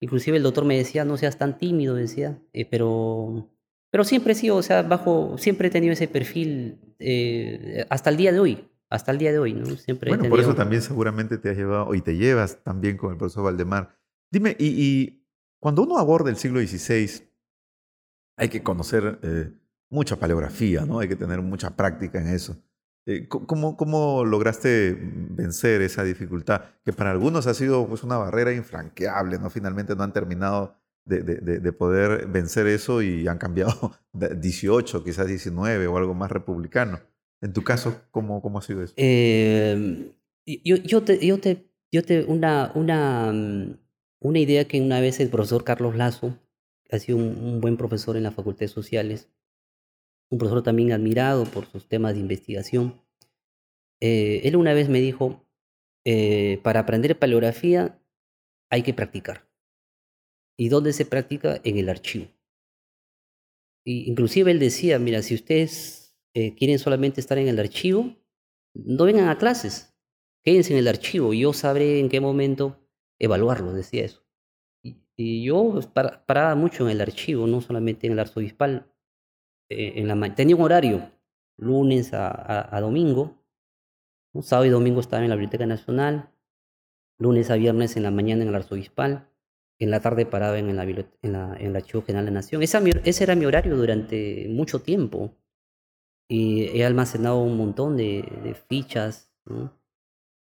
[0.00, 3.50] Inclusive el doctor me decía, no seas tan tímido, decía, eh, pero,
[3.90, 8.16] pero siempre he sido, o sea, bajo, siempre he tenido ese perfil eh, hasta el
[8.16, 9.66] día de hoy, hasta el día de hoy, ¿no?
[9.66, 13.10] Siempre he Bueno, por eso también seguramente te has llevado y te llevas también con
[13.10, 13.96] el profesor Valdemar.
[14.30, 15.26] Dime, y, y
[15.60, 17.28] cuando uno aborda el siglo XVI,
[18.36, 19.52] hay que conocer eh,
[19.90, 21.00] mucha paleografía, ¿no?
[21.00, 22.56] Hay que tener mucha práctica en eso.
[23.10, 24.94] Eh, ¿cómo, ¿Cómo lograste
[25.30, 26.60] vencer esa dificultad?
[26.84, 29.48] Que para algunos ha sido pues, una barrera infranqueable, ¿no?
[29.48, 34.34] Finalmente no han terminado de, de- de- de poder vencer eso y han cambiado de
[34.34, 37.00] 18, quizás 19 o algo más republicano.
[37.40, 38.92] En tu caso, ¿cómo, cómo ha sido eso?
[38.98, 40.12] Eh,
[40.64, 43.78] yo, yo te, yo te, yo te, una, una, mm,
[44.20, 46.36] una idea que una vez el profesor Carlos Lazo,
[46.90, 49.30] ha sido un, un buen profesor en la Facultad de Sociales,
[50.30, 53.00] un profesor también admirado por sus temas de investigación.
[54.00, 55.44] Eh, él una vez me dijo,
[56.04, 58.00] eh, para aprender paleografía
[58.70, 59.48] hay que practicar.
[60.56, 61.60] ¿Y dónde se practica?
[61.64, 62.26] En el archivo.
[63.84, 68.16] Y inclusive él decía, mira, si ustedes eh, quieren solamente estar en el archivo,
[68.74, 69.94] no vengan a clases,
[70.44, 72.86] quédense en el archivo, y yo sabré en qué momento
[73.18, 74.24] evaluarlo, decía eso.
[75.16, 78.92] Y, yo pues, paraba mucho en el archivo, no solamente en el arzobispal.
[79.68, 81.10] En la, tenía un horario,
[81.56, 83.38] lunes a domingo,
[84.42, 86.30] Sábado y domingo estaba en la Biblioteca Nacional,
[87.18, 89.28] lunes a viernes en la mañana en el Arzobispal,
[89.80, 92.62] en la tarde paraba en, la, en, la, en el Archivo General de la Nación.
[92.62, 95.36] ese era mi horario durante mucho tiempo.
[96.30, 99.32] Y he almacenado un montón de, fichas.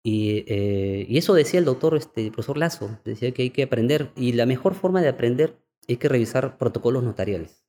[0.03, 4.11] Y, eh, y, eso decía el doctor, este, profesor Lazo, decía que hay que aprender.
[4.15, 7.68] Y la mejor forma de aprender es que revisar protocolos notariales.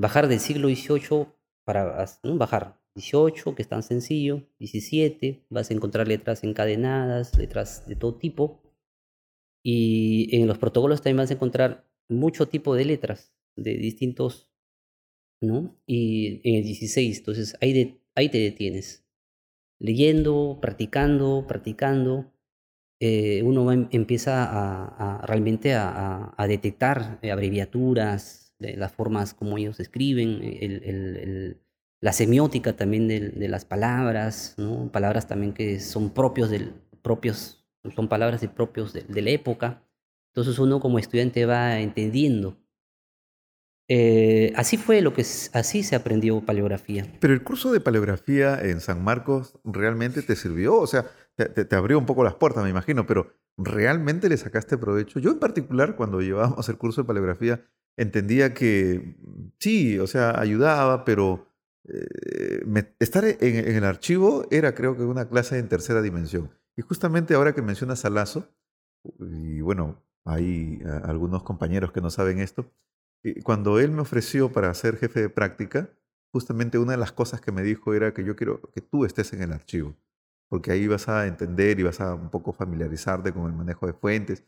[0.00, 1.26] Bajar del siglo XVIII
[1.66, 7.96] para bajar 18, que es tan sencillo, 17, vas a encontrar letras encadenadas, letras de
[7.96, 8.62] todo tipo.
[9.62, 14.50] Y en los protocolos también vas a encontrar mucho tipo de letras de distintos,
[15.42, 15.78] ¿no?
[15.84, 19.06] Y en el 16, entonces ahí, de, ahí te detienes.
[19.78, 22.32] Leyendo, practicando, practicando,
[23.02, 31.60] eh, uno empieza a, realmente a, detectar abreviaturas, las formas como ellos escriben, el, el
[32.00, 34.56] la semiótica también de, las palabras,
[34.90, 39.84] palabras también que son propios del, propios, son palabras de propios de, la época.
[40.32, 42.56] Entonces uno como estudiante va entendiendo.
[43.88, 47.04] Eh, así fue lo que así se aprendió paleografía.
[47.20, 51.76] Pero el curso de paleografía en San Marcos realmente te sirvió, o sea, te, te
[51.76, 55.18] abrió un poco las puertas, me imagino, pero ¿realmente le sacaste provecho?
[55.18, 57.64] Yo en particular, cuando llevábamos el curso de paleografía,
[58.00, 59.16] entendía que
[59.58, 61.46] sí, o sea, ayudaba, pero
[61.84, 62.62] eh,
[62.98, 66.50] estar en, el archivo era creo que una clase en tercera dimensión.
[66.76, 68.48] Y justamente ahora que mencionas a Lazo,
[69.18, 72.72] y bueno, hay algunos compañeros que no saben esto,
[73.44, 75.90] cuando él me ofreció para ser jefe de práctica,
[76.32, 79.32] justamente una de las cosas que me dijo era que yo quiero que tú estés
[79.34, 79.94] en el archivo,
[80.48, 83.92] porque ahí vas a entender y vas a un poco familiarizarte con el manejo de
[83.92, 84.44] fuentes.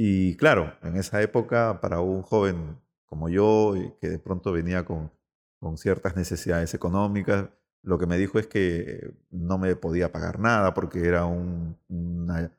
[0.00, 5.10] Y claro, en esa época, para un joven como yo, que de pronto venía con
[5.58, 7.48] con ciertas necesidades económicas.
[7.82, 12.52] Lo que me dijo es que no me podía pagar nada porque era una,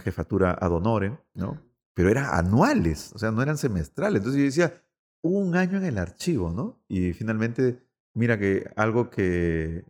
[0.00, 1.62] jefatura ad honorem, ¿no?
[1.94, 4.18] Pero era anuales, o sea, no eran semestrales.
[4.18, 4.82] Entonces yo decía,
[5.22, 6.82] un año en el archivo, ¿no?
[6.88, 9.84] Y finalmente, mira que algo que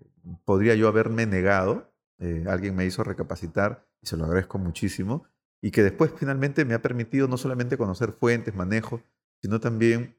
[0.45, 5.25] podría yo haberme negado, eh, alguien me hizo recapacitar y se lo agradezco muchísimo,
[5.63, 9.03] y que después finalmente me ha permitido no solamente conocer fuentes, manejo,
[9.43, 10.17] sino también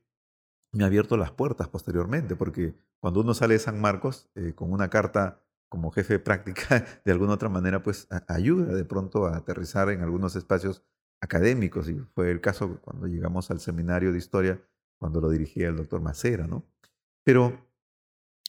[0.72, 4.72] me ha abierto las puertas posteriormente, porque cuando uno sale de San Marcos eh, con
[4.72, 9.90] una carta como jefe práctica, de alguna otra manera, pues ayuda de pronto a aterrizar
[9.90, 10.84] en algunos espacios
[11.22, 14.62] académicos, y fue el caso cuando llegamos al seminario de historia,
[15.00, 16.66] cuando lo dirigía el doctor Macera, ¿no?
[17.24, 17.68] Pero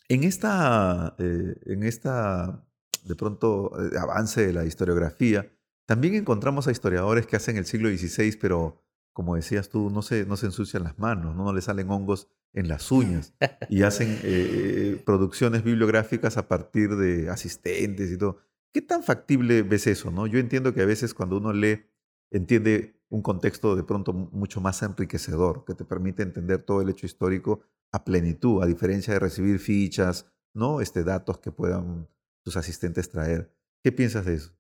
[0.09, 2.65] en esta, eh, en esta
[3.09, 5.51] de pronto, eh, avance de la historiografía,
[5.89, 10.27] también encontramos a historiadores que hacen el siglo XVI, pero como decías tú, no se,
[10.27, 13.33] no se ensucian las manos, no, le salen hongos en las uñas
[13.71, 18.37] y hacen eh, eh, producciones bibliográficas a partir de asistentes y todo.
[18.71, 20.11] ¿Qué tan factible ves eso?
[20.11, 20.27] No?
[20.27, 21.87] Yo entiendo que a veces cuando uno lee,
[22.31, 27.07] entiende un contexto de pronto mucho más enriquecedor, que te permite entender todo el hecho
[27.07, 30.83] histórico a plenitud, a diferencia de recibir fichas, ¿no?
[30.83, 32.11] Este, datos que puedan
[32.45, 33.51] tus asistentes traer.
[33.83, 34.58] ¿Qué piensas de eso?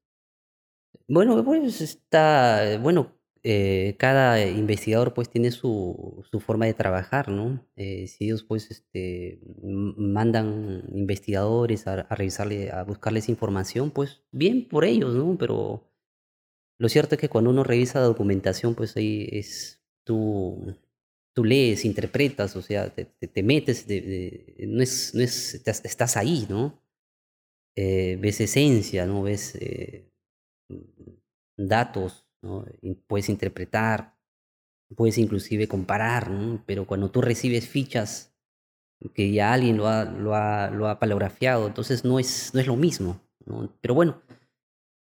[1.10, 7.66] Bueno, pues está, bueno, eh, cada investigador pues tiene su, su forma de trabajar, ¿no?
[7.76, 14.84] Eh, si ellos pues este, mandan investigadores a, revisarle, a buscarles información, pues bien por
[14.84, 15.38] ellos, ¿no?
[15.38, 15.90] Pero
[16.78, 20.76] lo cierto es que cuando uno revisa la documentación, pues ahí es tú,
[21.34, 26.46] tú lees, interpretas, o sea, te, te, metes, de, no es, no es, estás ahí,
[26.50, 26.82] ¿no?
[27.76, 29.22] Eh, ves esencia, ¿no?
[29.22, 29.54] Ves
[31.56, 32.28] datos,
[33.08, 34.16] Puedes interpretar,
[34.94, 36.30] puedes inclusive comparar,
[36.66, 38.32] pero cuando tú recibes fichas
[39.14, 42.66] que ya alguien lo ha, lo ha, lo ha paleografiado, entonces no es, no es
[42.66, 43.20] lo mismo.
[43.80, 44.22] Pero bueno,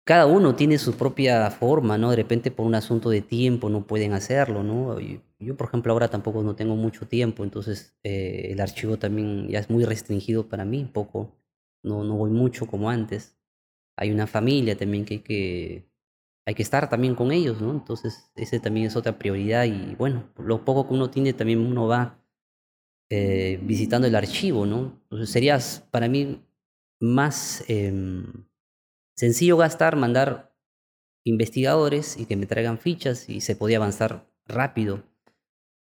[0.06, 2.12] cada uno tiene su propia forma, ¿no?
[2.12, 4.98] De repente por un asunto de tiempo no pueden hacerlo, ¿no?
[5.39, 9.60] Yo, por ejemplo, ahora tampoco no tengo mucho tiempo, entonces eh, el archivo también ya
[9.60, 11.36] es muy restringido para mí, poco,
[11.84, 13.37] no, no voy mucho como antes.
[13.97, 15.88] Hay una familia también que hay que
[16.47, 17.71] hay que estar también con ellos, ¿no?
[17.71, 21.88] Entonces, ese también es otra prioridad y bueno, lo poco que uno tiene también uno
[21.88, 22.23] va
[23.10, 25.01] eh, visitando el archivo, ¿no?
[25.25, 25.60] Sería
[25.91, 26.41] para mí
[27.01, 28.45] más em,
[29.17, 30.55] sencillo gastar, mandar
[31.25, 35.03] investigadores y que me traigan fichas y se podía avanzar rápido.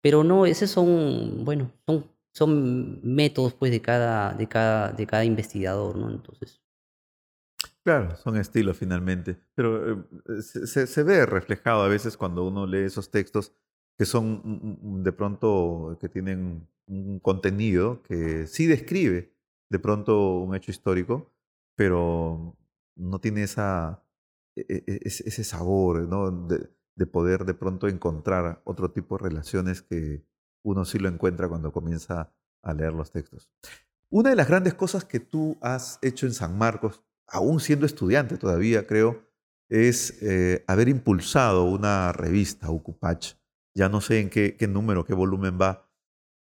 [0.02, 5.24] Pero no, esos son, bueno, son, son métodos pues de cada, de cada, de cada
[5.24, 6.10] investigador, ¿no?
[6.10, 6.63] Entonces.
[7.84, 12.84] Claro, son estilos finalmente, pero eh, se, se, ve reflejado a veces cuando uno lee
[12.84, 13.52] esos textos
[13.98, 19.34] que son de pronto, que tienen un contenido que sí describe
[19.70, 21.30] de pronto un hecho histórico,
[21.76, 22.56] pero
[22.96, 24.02] no tiene esa,
[24.56, 26.30] e, e, e, ese sabor ¿no?
[26.30, 30.24] de, poder de pronto encontrar otro tipo de relaciones que
[30.62, 33.50] uno sí lo encuentra cuando comienza a leer los textos.
[34.10, 38.36] Una de las grandes cosas que tú has hecho en San Marcos, aún siendo estudiante
[38.36, 39.24] todavía, creo,
[39.68, 43.34] es eh, haber impulsado una revista, Ucupach.
[43.74, 45.90] Ya no sé en qué, qué número, qué volumen va,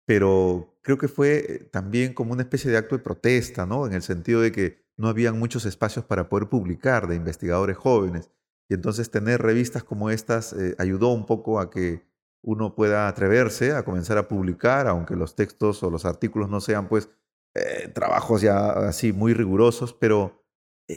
[0.06, 3.86] pero creo que fue también como una especie de acto de protesta, ¿no?
[3.86, 8.30] En el sentido de que no habían muchos espacios para poder publicar de investigadores jóvenes.
[8.68, 12.02] Y entonces tener revistas como estas eh, ayudó un poco a que
[12.42, 16.88] uno pueda atreverse a comenzar a publicar, aunque los textos o los artículos no sean
[16.88, 17.08] pues
[17.54, 20.41] eh, trabajos ya así muy rigurosos, pero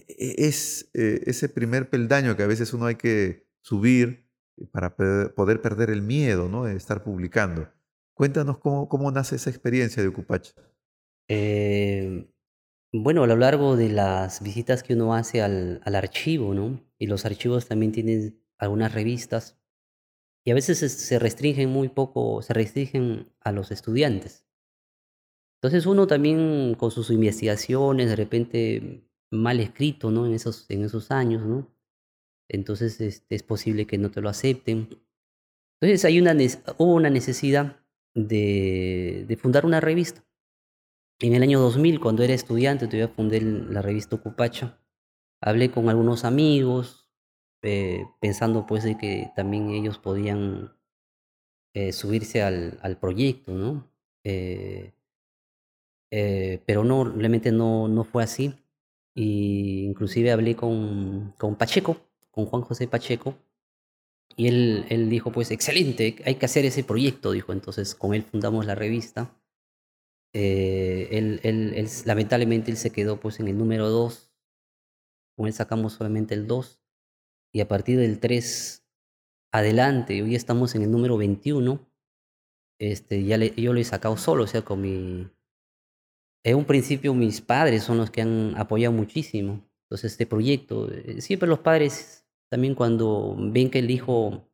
[0.08, 4.30] es eh, ese primer peldaño que a veces uno hay que subir
[4.72, 6.66] para poder perder el miedo ¿no?
[6.66, 7.70] de estar publicando.
[8.14, 10.52] Cuéntanos cómo, cómo nace esa experiencia de Ucupach.
[11.28, 12.28] Eh,
[12.94, 16.80] bueno, a lo largo de las visitas que uno hace al, al archivo, ¿no?
[16.98, 19.58] Y los archivos también tienen algunas revistas
[20.46, 24.46] y a veces se restringen muy poco, se restringen a los estudiantes.
[25.60, 30.26] Entonces uno también con sus investigaciones, de repente mal escrito, ¿no?
[30.26, 31.68] En esos, en esos años, ¿no?
[32.50, 34.90] Entonces este, es posible que no te lo acepten.
[35.80, 36.36] Entonces hay una,
[36.78, 37.78] hubo una necesidad
[38.14, 40.24] de, fundar una revista.
[41.20, 44.80] En el año 2000, cuando era estudiante, todavía fundé la revista Ocupacha.
[45.42, 47.10] Hablé con algunos amigos,
[47.62, 50.76] eh, pensando pues que también ellos podían
[51.74, 53.90] eh, subirse al, al, proyecto, ¿no?
[54.24, 54.94] Eh,
[56.66, 58.54] pero no, realmente no, no fue así.
[59.16, 61.98] Y inclusive hablé con, con Pacheco,
[62.32, 63.36] con Juan José Pacheco,
[64.36, 67.54] y él, él dijo, pues, excelente, hay que hacer ese proyecto, dijo.
[67.54, 69.34] Entonces, con él fundamos la revista.
[70.34, 74.32] Eh, él, él, lamentablemente, él se quedó pues en el número 2.
[75.38, 76.82] Con él sacamos solamente el 2.
[77.54, 78.86] Y a partir del 3
[79.54, 81.80] adelante, hoy estamos en el número 21.
[82.78, 85.30] Este, ya yo lo he sacado solo, o sea, con mi...
[86.46, 89.68] En un principio mis padres son los que han apoyado muchísimo.
[89.86, 94.48] Entonces, este proyecto, eh, siempre los padres también cuando ven que el hijo,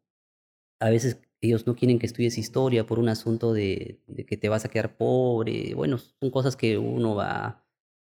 [0.79, 4.63] a veces ellos no quieren que estudies historia por un asunto de, que te vas
[4.63, 5.73] a quedar pobre.
[5.75, 7.65] Bueno, son cosas que uno va,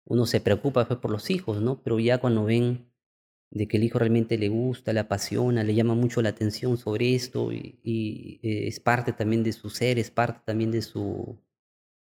[0.05, 1.83] uno se preocupa pues, por los hijos, ¿no?
[1.83, 2.91] Pero ya cuando ven
[3.51, 7.13] de que el hijo realmente le gusta, le apasiona, le llama mucho la atención sobre
[7.13, 11.37] esto y, eh, es parte también de su ser, es parte también de su,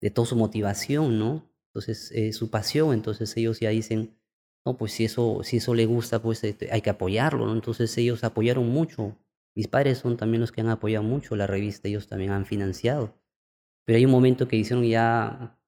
[0.00, 1.53] de toda su motivación, ¿no?
[1.74, 4.16] Entonces, eh, su pasión, entonces ellos ya dicen,
[4.64, 7.52] no, pues si eso, si eso le gusta, pues este, hay que apoyarlo, ¿no?
[7.52, 9.18] Entonces ellos apoyaron mucho.
[9.56, 13.14] Mis padres son también los que han apoyado mucho la revista, ellos también han financiado.
[13.84, 15.58] Pero hay un momento que dijeron ya,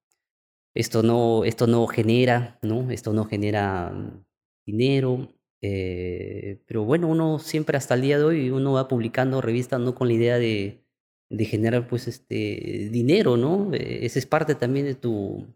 [0.75, 2.90] esto no, esto no genera, ¿no?
[2.90, 4.25] Esto no genera mm,
[4.66, 5.29] dinero.
[5.62, 9.95] Eh, pero bueno, uno siempre hasta el día de hoy, uno va publicando revistas no
[9.95, 10.85] con la idea de,
[11.31, 13.73] de generar pues este dinero, ¿no?
[13.75, 15.47] Eh, esa es parte también de tu,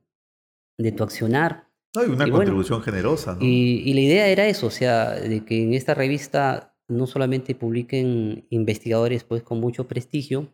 [0.83, 1.69] de tu accionar.
[1.97, 3.35] Hay una contribución generosa.
[3.35, 3.41] ¿no?
[3.43, 8.47] Y, la idea era eso, o sea, de que en esta revista no solamente publiquen
[8.51, 10.53] investigadores pues con mucho prestigio,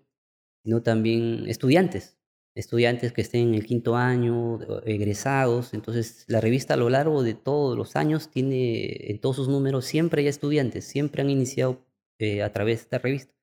[0.65, 2.19] sino también estudiantes,
[2.55, 5.75] estudiantes que estén en el quinto año, egresados.
[5.75, 9.85] Entonces, la revista a lo largo de todos los años tiene en todos sus números
[9.85, 11.87] siempre hay estudiantes, siempre han iniciado
[12.19, 13.35] eh, a través de esta revista.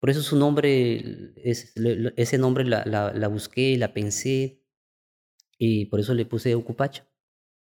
[0.00, 1.72] Por eso su nombre, es,
[2.16, 4.62] ese nombre la, la, la busqué, la pensé
[5.58, 7.06] y por eso le puse Ocupacha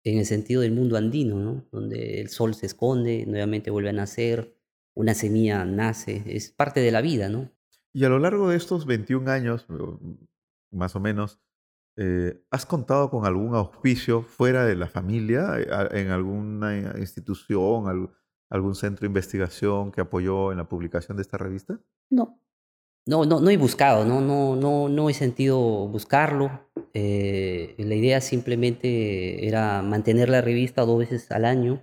[0.04, 1.66] en el sentido del mundo andino, ¿no?
[1.70, 4.54] donde el sol se esconde, nuevamente vuelve a nacer,
[4.94, 7.28] una semilla nace, es parte de la vida.
[7.28, 7.50] ¿no?
[7.92, 9.66] Y a lo largo de estos 21 años,
[10.70, 11.40] más o menos,
[11.96, 18.10] eh, ¿has contado con algún auspicio fuera de la familia, eh, en alguna institución,
[18.50, 21.80] algún centro de investigación que apoyó en la publicación de esta revista?
[22.10, 22.40] No,
[23.06, 25.58] no, no, no he buscado, no, no, no, no he sentido
[25.88, 26.67] buscarlo.
[27.00, 31.80] Eh, la idea simplemente era mantener la revista dos veces al año.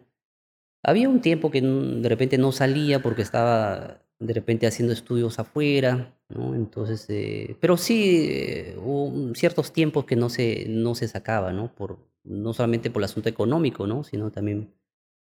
[0.84, 6.14] Había un tiempo que de repente no salía porque estaba de repente haciendo estudios afuera.
[6.30, 11.74] Entonces, eh, pero sí eh, hubo ciertos tiempos que no se, no se sacaba, ¿no?
[11.74, 14.04] Por, no solamente por el asunto económico, ¿no?
[14.04, 14.74] Sino también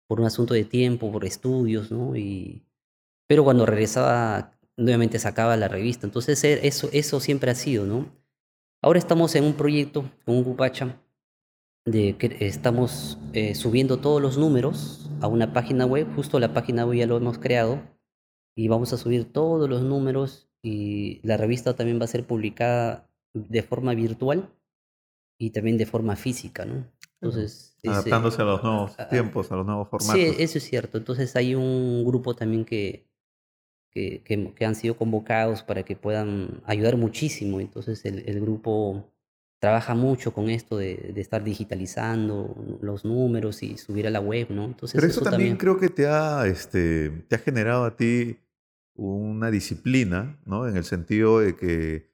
[0.09, 2.17] por un asunto de tiempo, por estudios, ¿no?
[2.17, 2.65] Y,
[3.29, 6.07] pero cuando regresaba, nuevamente sacaba la revista.
[6.07, 8.24] Entonces, e, eso, eso siempre ha sido, ¿no?
[8.85, 11.01] Ahora estamos en un proyecto con un Cupacha
[11.87, 16.85] de que estamos eh, subiendo todos los números a una página web, justo la página
[16.85, 17.81] web ya lo hemos creado,
[18.55, 23.09] y vamos a subir todos los números y la revista también va a ser publicada
[23.33, 24.51] de forma virtual
[25.41, 26.85] y también de forma física, ¿no?
[27.23, 30.15] Entonces, adaptándose a los nuevos tiempos, a los nuevos formatos.
[30.15, 30.99] Sí, eso es cierto.
[30.99, 33.09] Entonces hay un grupo también que,
[33.95, 34.23] que,
[34.57, 37.61] que, han sido convocados para que puedan ayudar muchísimo.
[37.61, 39.09] Entonces el, el grupo
[39.61, 44.49] trabaja mucho con esto de, de, estar digitalizando los números y subir a la web,
[44.51, 44.65] ¿no?
[44.65, 48.37] Entonces, Pero eso, también, creo que te ha, este, te ha generado a ti
[48.95, 50.69] una disciplina, ¿no?
[50.69, 52.11] En el sentido de que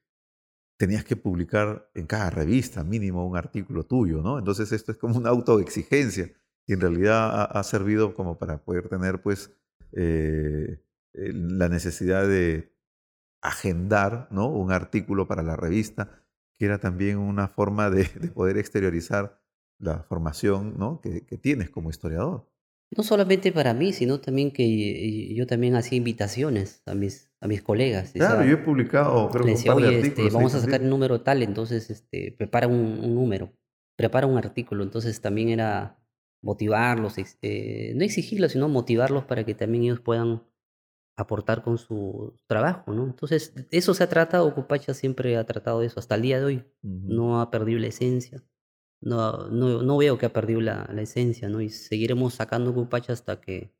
[0.76, 4.39] tenías que publicar en cada revista mínimo un artículo tuyo, ¿no?
[4.39, 6.31] Entonces esto es como una autoexigencia
[6.66, 9.51] y en realidad ha, servido como para poder tener pues
[9.93, 10.78] eh,
[11.12, 12.74] la necesidad de
[13.42, 14.48] agendar, ¿no?
[14.48, 16.20] Un artículo para la revista
[16.61, 18.04] que era también una forma de,
[18.34, 19.40] poder exteriorizar
[19.78, 21.00] la formación ¿no?
[21.00, 22.46] que, tienes como historiador.
[22.94, 27.62] No solamente para mí, sino también que yo también hacía invitaciones a mis, a mis
[27.62, 28.12] colegas.
[28.12, 31.22] Claro, yo he publicado, creo que un par de este, vamos a sacar un número
[31.22, 33.54] tal, entonces este, prepara un, número,
[33.96, 34.82] prepara un artículo.
[34.82, 35.98] Entonces también era
[36.42, 40.42] motivarlos, eh, no exigirlos, sino motivarlos para que también ellos puedan
[41.16, 43.04] aportar con su trabajo, ¿no?
[43.04, 46.64] Entonces, eso se ha tratado, Ocupacha siempre ha tratado eso, hasta el día de hoy.
[46.82, 48.42] No ha perdido la esencia.
[49.02, 51.61] No, no, no veo que ha perdido la, la, esencia, ¿no?
[51.61, 53.74] Y seguiremos sacando Ocupacha hasta que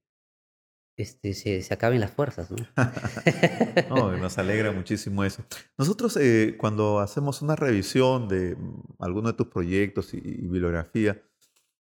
[0.97, 2.57] este, se, se acaben las fuerzas, ¿no?
[3.89, 5.45] no nos alegra muchísimo eso.
[5.79, 11.23] Nosotros, eh, cuando hacemos una revisión de mm, alguno de tus proyectos y, y bibliografía,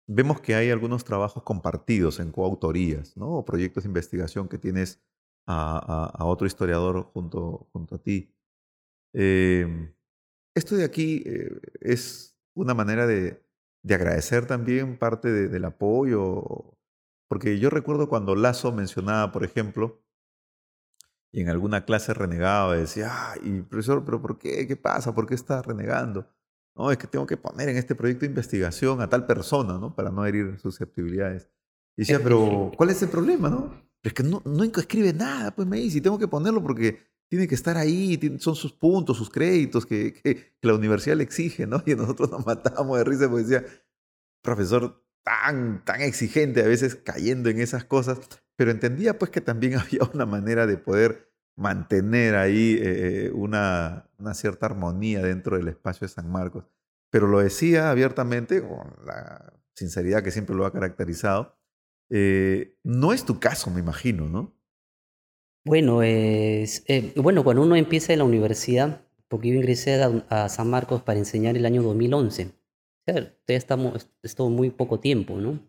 [0.06, 3.30] vemos que hay algunos trabajos compartidos en coautorías, ¿no?
[3.30, 5.00] O proyectos de investigación que tienes
[5.46, 8.34] a, otro historiador junto, junto a ti.
[9.12, 9.92] Em,
[10.54, 13.42] esto de aquí eh, es una manera de,
[13.88, 16.74] agradecer también parte del apoyo,
[17.28, 20.02] porque yo recuerdo cuando Lazo mencionaba, por ejemplo,
[21.30, 24.66] y en alguna clase renegaba, decía, ay, profesor, pero ¿por qué?
[24.66, 25.14] ¿Qué pasa?
[25.14, 26.26] ¿Por qué está renegando?
[26.76, 29.94] No, es que tengo que poner en este proyecto de investigación a tal persona, ¿no?
[29.94, 31.50] Para no herir susceptibilidades.
[31.96, 33.83] Y decía, pero ¿cuál es el problema, no?
[34.04, 36.98] Es que no, no escribe nada, pues me dice, y tengo que ponerlo porque
[37.28, 41.66] tiene que estar ahí, son sus puntos, sus créditos que, que, la universidad le exige,
[41.66, 41.82] ¿no?
[41.86, 43.64] Y nosotros nos matábamos de risa porque decía,
[44.42, 48.18] profesor tan, tan exigente, a veces cayendo en esas cosas,
[48.56, 54.34] pero entendía pues que también había una manera de poder mantener ahí eh, una, una
[54.34, 56.66] cierta armonía dentro del espacio de San Marcos.
[57.10, 61.56] Pero lo decía abiertamente, con la sinceridad que siempre lo ha caracterizado,
[62.10, 64.54] eh, no es tu caso, me imagino, ¿no?
[65.64, 70.68] Bueno, es, eh, bueno, cuando uno empieza en la universidad, porque yo ingresé a, San
[70.68, 72.50] Marcos para enseñar el año 2011, o
[73.06, 75.60] sea, estamos, estuvo muy poco tiempo, ¿no?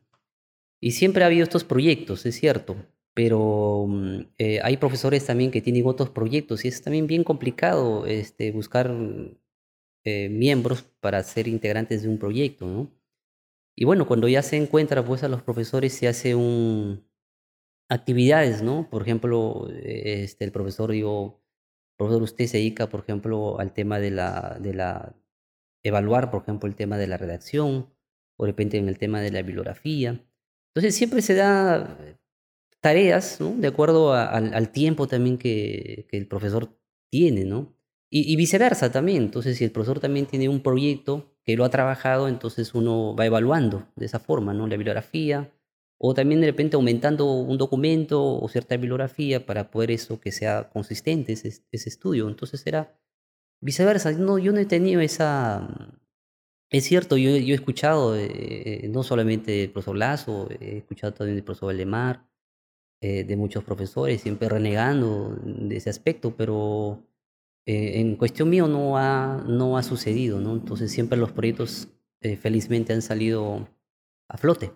[0.82, 2.76] Y siempre ha habido estos proyectos, es cierto,
[3.14, 8.06] pero mm, eh, hay profesores también que tienen otros proyectos y es también bien complicado
[8.06, 8.94] este, buscar
[10.30, 12.92] miembros para ser integrantes de un proyecto, ¿no?
[13.78, 17.06] Y bueno, cuando ya se encuentra pues a los profesores se hace un
[17.90, 18.90] actividades, ¿no?
[18.90, 21.44] Por ejemplo, este, el profesor digo,
[21.98, 25.16] profesor, usted se dedica, por ejemplo, al tema de la, de la,
[25.84, 27.94] evaluar, por ejemplo, el tema de la redacción,
[28.38, 30.26] o de repente en el tema de la bibliografía.
[30.74, 31.98] Entonces siempre se da
[32.82, 33.56] tareas, ¿no?
[33.56, 36.78] De acuerdo al, tiempo también que, que, el profesor
[37.12, 37.78] tiene, ¿no?
[38.10, 39.24] Y, y viceversa también.
[39.24, 43.26] Entonces, si el profesor también tiene un proyecto que lo ha trabajado, entonces uno va
[43.26, 44.68] evaluando de esa forma, ¿no?
[44.68, 45.52] La bibliografía,
[45.98, 50.70] o también de repente aumentando un documento o cierta bibliografía para poder eso que sea
[50.70, 52.28] consistente ese, ese estudio.
[52.28, 53.00] Entonces era
[53.62, 54.12] viceversa.
[54.14, 55.68] No, yo no he tenido esa...
[56.72, 61.36] Es cierto, yo, yo he escuchado eh, no solamente del profesor Lazo, he escuchado también
[61.36, 62.28] del profesor Valdemar,
[63.02, 67.04] eh, de muchos profesores, siempre renegando de ese aspecto, pero
[67.68, 70.54] eh, en cuestión mío no ha, no ha sucedido, ¿no?
[70.54, 71.88] Entonces siempre los proyectos
[72.22, 73.68] eh, felizmente han salido
[74.30, 74.72] a flote.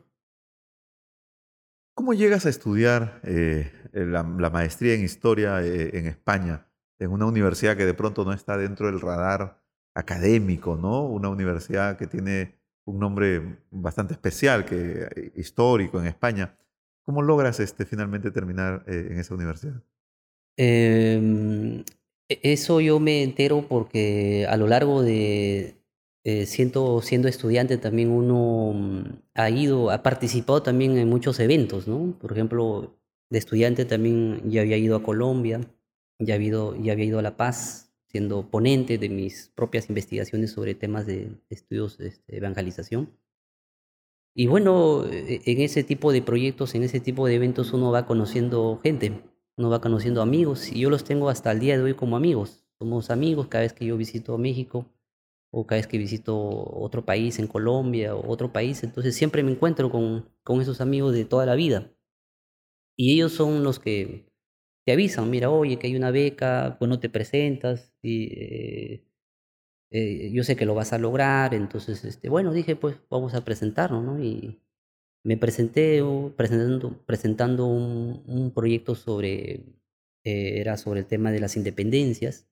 [1.94, 6.68] ¿Cómo llegas a estudiar eh, la, maestría en historia en España,
[6.98, 9.62] en una universidad que de pronto no está dentro del radar
[9.94, 11.06] académico, ¿no?
[11.06, 16.58] Una universidad que tiene un nombre bastante especial, que, histórico en España.
[17.04, 19.84] ¿Cómo logras este, finalmente terminar en esa universidad?
[20.58, 21.84] Eh,
[22.30, 25.76] Eso yo me entero porque a lo largo de,
[26.24, 29.04] eh, siendo, estudiante también uno mm,
[29.34, 32.16] ha ido, ha participado también en muchos eventos, ¿no?
[32.20, 32.96] Por ejemplo,
[33.32, 35.62] de estudiante también ya había ido a Colombia,
[36.20, 40.52] ya había ido, ya había ido a La Paz, siendo ponente de mis propias investigaciones
[40.52, 43.10] sobre temas de estudios este, de evangelización.
[44.34, 48.06] Y bueno, e- en ese tipo de proyectos, en ese tipo de eventos uno va
[48.06, 49.22] conociendo gente,
[49.60, 52.66] uno va conociendo amigos y yo los tengo hasta el día de hoy como amigos.
[52.80, 54.86] Somos amigos cada vez que yo visito México
[55.52, 59.52] o cada vez que visito otro país en Colombia o otro país, entonces siempre me
[59.52, 61.92] encuentro con, con esos amigos de toda la vida.
[62.98, 64.26] Y ellos son los que
[64.86, 69.06] te avisan, mira, oye, que hay una beca, pues no te presentas, y eh,
[69.92, 73.46] eh, yo sé que lo vas a lograr, entonces, este, bueno, dije, pues vamos a
[73.46, 74.24] presentarnos, ¿no?
[74.24, 74.62] Y
[75.24, 76.02] me presenté
[76.36, 79.64] presentando, presentando un, proyecto sobre,
[80.24, 82.48] eh, era sobre el tema de las independencias.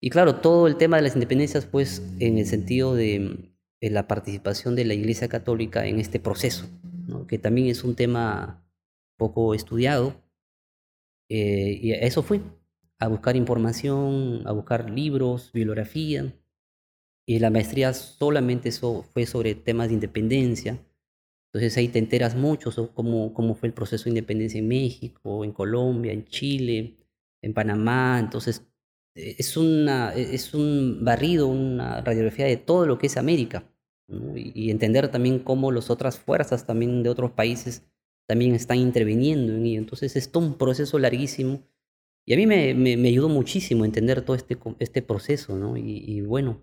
[0.00, 4.06] Y claro, todo el tema de las independencias, pues, en el sentido de, de la
[4.08, 6.66] participación de la Iglesia Católica en este proceso,
[7.08, 7.26] ¿no?
[7.26, 8.62] Que también es un tema
[9.18, 10.22] poco estudiado.
[11.28, 12.42] eh, y eso fui,
[12.98, 16.32] a buscar información, a buscar libros, bibliografía.
[17.26, 20.78] Y la maestría solamente so- fue sobre temas de independencia.
[21.56, 25.52] Entonces ahí te enteras mucho sobre cómo, fue el proceso de independencia en México, en
[25.52, 26.98] Colombia, en Chile,
[27.40, 28.18] en Panamá.
[28.20, 28.62] Entonces
[29.14, 33.64] eh, es, una, e- es un barrido, una radiografía de todo lo que es América.
[34.36, 37.82] Y, entender también cómo las otras fuerzas también de otros países
[38.28, 39.78] también están interviniendo en ello.
[39.78, 41.66] Entonces es todo un proceso larguísimo.
[42.26, 45.78] Y a mí me, me, ayudó muchísimo entender todo este, este proceso, ¿no?
[45.78, 46.60] Y bueno,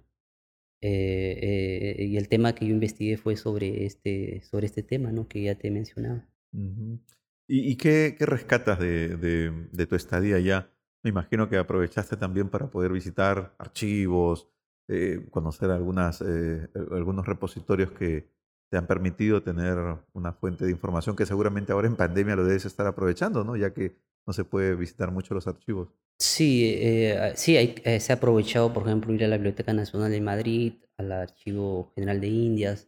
[0.83, 5.27] eh, eh, y el tema que yo investigué fue sobre este, sobre este tema, ¿no?
[5.27, 6.23] Que ya te he mencionado.
[6.53, 6.99] Ujú.
[7.47, 10.69] ¿Y, y qué, qué rescatas de, de- de tu estadía allá?
[11.03, 14.47] Me imagino que aprovechaste también para poder visitar archivos,
[14.87, 18.29] eh, conocer algunas, eh, algunos repositorios que
[18.69, 19.77] te han permitido tener
[20.13, 23.55] una fuente de información que seguramente ahora en pandemia lo debes estar aprovechando, ¿no?
[23.55, 25.89] Ya que no se puede visitar mucho los archivos.
[26.19, 30.11] Sí, eh, ah, sí eh, se ha aprovechado, por ejemplo, ir a la Biblioteca Nacional
[30.11, 32.87] de Madrid, al Archivo General de Indias,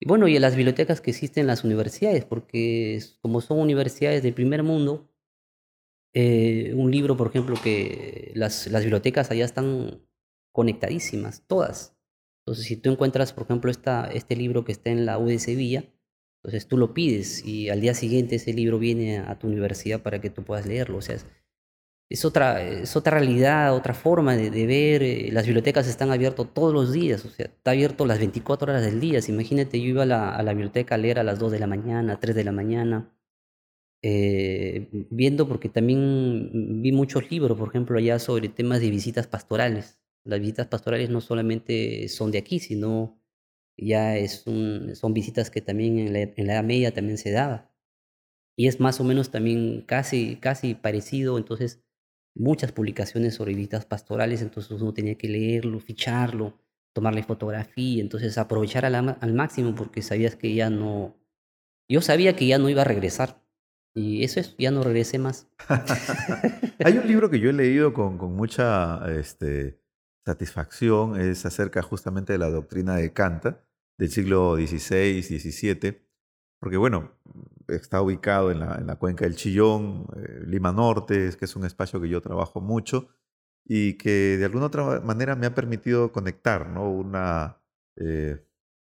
[0.00, 4.22] y bueno, y a las bibliotecas que existen en las universidades, porque como son universidades
[4.22, 5.10] del primer mundo,
[6.14, 10.00] eh, un libro, por ejemplo, que las, las bibliotecas allá están
[10.52, 11.94] conectadísimas, todas.
[12.40, 15.38] Entonces, si tú encuentras, por ejemplo, esta, este libro que está en la U de
[15.38, 15.84] Sevilla,
[16.42, 20.20] entonces tú lo pides y al día siguiente ese libro viene a tu universidad para
[20.20, 20.98] que tú puedas leerlo.
[20.98, 21.16] O sea,
[22.08, 25.02] es, otra, es otra realidad, otra forma de, de ver.
[25.02, 28.84] eh, Las bibliotecas están abiertas todos los días, o sea, está abierto las 24 horas
[28.84, 29.20] del día.
[29.28, 31.66] Imagínate, yo iba a la, a la biblioteca a leer a las 2 de la
[31.68, 33.14] mañana, 3 de la mañana,
[34.02, 40.00] eh, viendo porque también vi muchos libros, por ejemplo, allá sobre temas de visitas pastorales.
[40.24, 43.19] Las visitas pastorales no solamente son de aquí, sino
[43.76, 47.70] ya es son visitas que también en la, en Edad Media también se daba.
[48.56, 51.82] Y es más o menos también casi, casi parecido, entonces
[52.34, 56.58] muchas publicaciones sobre visitas pastorales, entonces uno tenía que leerlo, ficharlo,
[56.92, 61.16] tomarle fotografía, entonces aprovechar al, al máximo porque sabías que ya no,
[61.88, 63.42] yo sabía que ya no iba a regresar.
[63.92, 65.48] Y eso es, ya no regresé más.
[66.84, 69.79] Hay un libro que yo he leído con, con mucha este,
[70.24, 73.44] satisfacción, es acerca justamente de la doctrina de Kant
[73.98, 76.02] del siglo XVI, XVII,
[76.60, 77.12] porque bueno,
[77.68, 81.64] está ubicado en la, en la cuenca del Chillón, eh, Lima Norte, que es un
[81.64, 83.08] espacio que yo trabajo mucho
[83.64, 87.04] y que de alguna otra manera me ha permitido conectar ¿no?
[87.96, 88.44] Eh,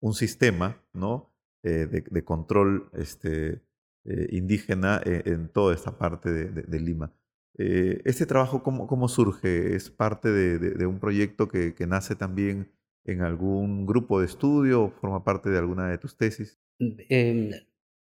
[0.00, 1.32] un sistema ¿no?
[1.62, 3.62] Eh, de, control este,
[4.04, 7.12] indígena en, toda esta parte de Lima.
[7.58, 9.74] Eh, ¿Este trabajo cómo, cómo surge?
[9.74, 12.72] ¿Es parte de, un proyecto que, nace también
[13.04, 16.58] en algún grupo de estudio o forma parte de alguna de tus tesis?
[16.78, 17.50] Em,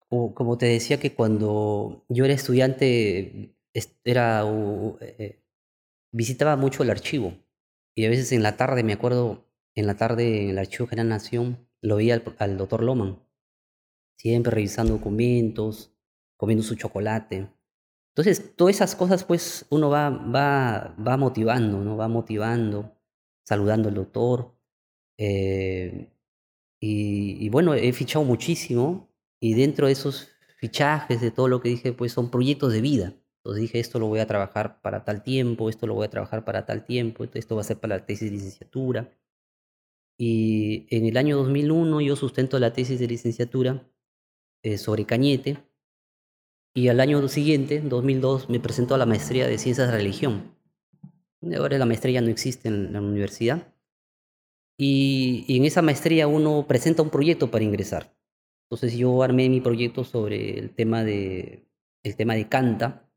[0.08, 4.44] como, te decía que cuando yo era estudiante, es- era,
[5.00, 5.42] eh,
[6.12, 7.34] visitaba mucho el archivo.
[7.94, 11.08] Y a veces en la tarde, me acuerdo, en la tarde en el Archivo General
[11.08, 13.18] Nación, lo veía al, al doctor Loman,
[14.16, 15.94] siempre revisando documentos,
[16.36, 17.48] comiendo su chocolate.
[18.14, 21.96] Entonces, todas esas cosas, pues, uno va, va, va motivando, ¿no?
[21.96, 22.92] Va motivando,
[23.46, 24.54] saludando al doctor.
[25.18, 26.10] eh,
[26.80, 29.08] y, y bueno, he fichado muchísimo
[29.40, 33.14] y dentro de esos fichajes, de todo lo que dije, pues son proyectos de vida.
[33.38, 36.44] Entonces dije, esto lo voy a trabajar para tal tiempo, esto lo voy a trabajar
[36.44, 39.10] para tal tiempo, esto va a ser para la tesis de licenciatura.
[40.18, 43.86] Y en el año 2001 yo sustento la tesis de licenciatura
[44.62, 45.58] eh, sobre Cañete
[46.74, 50.56] y al año siguiente, 2002, me presento a la maestría de Ciencias de Religión.
[51.56, 53.74] Ahora la maestría no existe en la universidad.
[54.78, 58.16] Y, y en esa maestría uno presenta un proyecto para ingresar.
[58.70, 61.68] Entonces yo armé mi proyecto sobre el tema de,
[62.02, 63.10] el tema de Canta.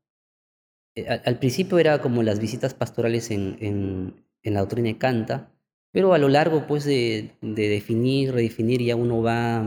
[0.94, 4.98] Eh, al, al principio era como las visitas pastorales en, en, en la doctrina de
[4.98, 5.52] Canta,
[5.92, 9.64] pero a lo largo pues de, de definir, redefinir, ya uno va,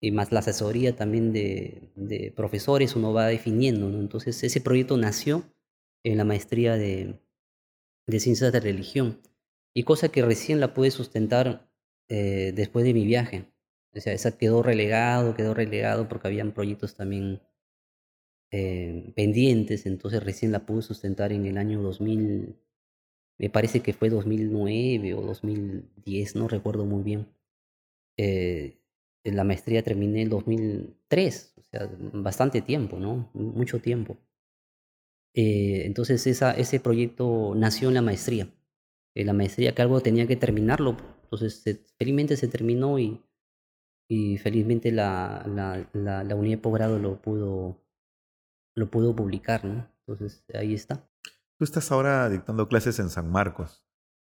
[0.00, 3.88] y más la asesoría también de, de profesores, uno va definiendo.
[3.88, 3.98] ¿no?
[4.00, 5.44] Entonces ese proyecto nació
[6.04, 7.18] en la maestría de,
[8.06, 9.20] de ciencias de religión
[9.74, 11.70] y cosa que recién la pude sustentar
[12.08, 13.52] eh, después de mi viaje.
[13.94, 17.40] O sea, esa quedó relegado, quedó relegado porque habían proyectos también
[18.50, 22.56] eh, pendientes, entonces recién la pude sustentar en el año 2000,
[23.38, 27.28] me parece que fue 2009 o 2010, no recuerdo muy bien.
[28.16, 28.78] Eh,
[29.32, 33.30] la maestría terminé en 2003, o sea, bastante tiempo, ¿no?
[33.34, 34.18] Mucho tiempo.
[35.34, 38.52] Eh, entonces esa, ese proyecto nació en la maestría.
[39.14, 43.22] En la maestría que algo tenía que terminarlo, entonces se, felizmente se terminó y,
[44.08, 47.84] y felizmente la, la, la, la unidad de posgrado lo pudo,
[48.74, 49.88] lo pudo publicar, ¿no?
[50.06, 51.08] Entonces ahí está.
[51.58, 53.84] Tú estás ahora dictando clases en San Marcos.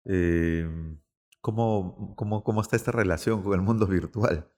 [0.06, 0.68] Eh,
[1.42, 4.50] ¿cómo, cómo, ¿Cómo está esta relación con el mundo virtual?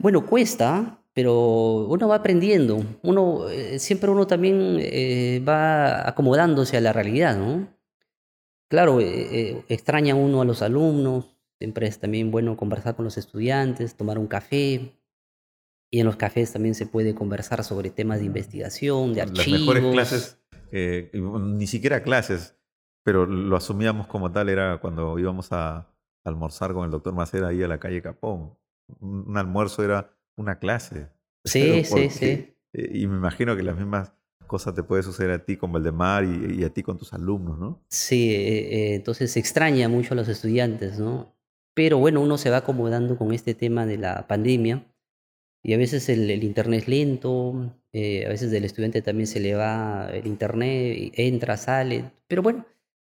[0.00, 2.80] Bueno, cuesta, pero uno va aprendiendo.
[3.02, 7.68] Uno, eh, siempre uno también eh, va acomodándose a la realidad, ¿no?
[8.70, 13.96] Claro, eh, extraña uno a los alumnos, siempre es también bueno conversar con los estudiantes,
[13.96, 14.94] tomar un café.
[15.90, 19.48] Y en los cafés también se puede conversar sobre temas de investigación, de archivos.
[19.48, 20.38] Las mejores clases,
[20.70, 22.56] ni siquiera clases,
[23.02, 25.88] pero lo asumíamos como tal, era cuando íbamos a
[26.24, 28.57] almorzar con el doctor Macera ahí a la calle Capón
[29.00, 31.08] un almuerzo era una clase.
[31.44, 32.54] Sí, sí, sí.
[32.72, 34.12] Eh, y me imagino que las mismas
[34.46, 37.58] cosas te puede suceder a ti con Valdemar y, y a ti con tus alumnos,
[37.58, 37.82] ¿no?
[37.88, 41.34] Sí, eh, entonces se extraña mucho a los estudiantes, ¿no?
[41.74, 44.84] Pero bueno, uno se va acomodando con este tema de la pandemia
[45.62, 49.38] y a veces el, el internet es lento, eh, a veces del estudiante también se
[49.40, 52.66] le va el internet, entra, sale, pero bueno,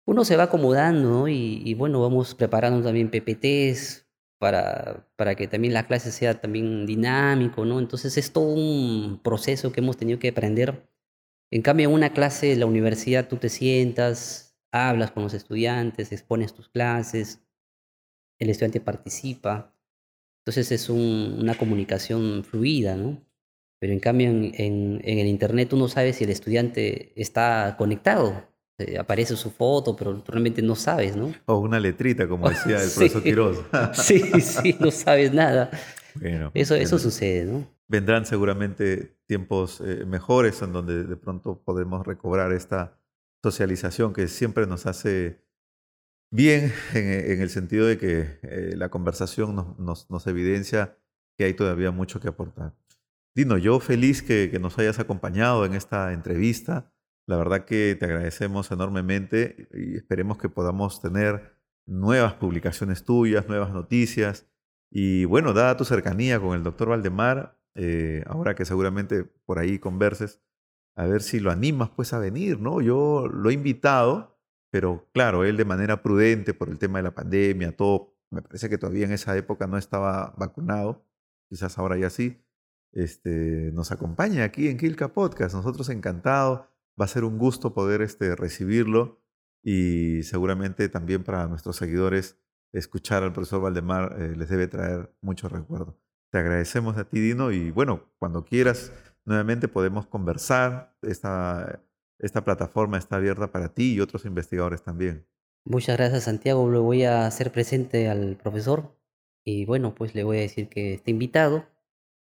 [0.07, 1.29] uno se va acomodando ¿no?
[1.29, 4.04] y, y bueno, vamos preparando también PPTs,
[4.39, 7.79] para, para que también la clase sea también dinámico, ¿no?
[7.79, 10.89] Entonces es todo un proceso que hemos tenido que aprender.
[11.51, 16.13] En cambio, en una clase de la universidad tú te sientas, hablas con los estudiantes,
[16.13, 17.43] expones tus clases,
[18.39, 19.75] el estudiante participa.
[20.43, 23.25] Entonces es un, una comunicación fluida, ¿no?
[23.81, 27.77] Pero en cambio en, en, en el Internet tú no sabes si el estudiante está
[27.79, 31.33] conectado eh, aparece su foto, pero realmente no sabes, ¿no?
[31.47, 33.65] O una letrita, como decía el profesor Quiroz.
[33.95, 35.71] sí, sí, no sabes nada.
[36.17, 37.67] Bueno, eso, eso sucede, ¿no?
[37.87, 42.99] Vendrán seguramente tiempos eh, mejores en donde de pronto podemos recobrar esta
[43.43, 45.45] socialización que siempre nos hace
[46.33, 50.99] bien en, en el sentido de que eh, la conversación nos, nos, nos, evidencia
[51.37, 52.75] que hay todavía mucho que aportar.
[53.37, 56.94] Dino, yo feliz que, que nos hayas acompañado en esta entrevista.
[57.27, 61.55] La verdad que te agradecemos enormemente y esperemos que podamos tener
[61.87, 64.47] nuevas publicaciones tuyas, nuevas noticias.
[64.91, 69.79] Y bueno, dada tu cercanía con el doctor Valdemar, eh, ahora que seguramente por ahí
[69.79, 70.43] converses,
[70.97, 72.81] a ver si lo animas pues a venir, ¿no?
[72.81, 74.39] Yo lo he invitado,
[74.71, 78.69] pero claro, él de manera prudente por el tema de la pandemia, todo, me parece
[78.69, 81.05] que todavía en esa época no estaba vacunado,
[81.49, 82.45] quizás ahora ya sí,
[82.93, 86.67] este, nos acompaña aquí en Kilka Podcast, nosotros encantados
[87.01, 89.21] Va a ser un gusto poder este, recibirlo
[89.63, 92.39] y seguramente también para nuestros seguidores
[92.73, 95.99] escuchar al profesor Valdemar eh, les debe traer mucho recuerdo.
[96.31, 98.93] Te agradecemos a ti, Dino, y bueno, cuando quieras,
[99.25, 100.97] nuevamente podemos conversar.
[101.03, 101.81] Esta,
[102.45, 105.27] plataforma está abierta para ti y otros investigadores también.
[105.65, 106.71] Muchas gracias, Santiago.
[106.71, 108.99] Le voy a hacer presente al profesor
[109.45, 111.67] y bueno, pues le voy a decir que está invitado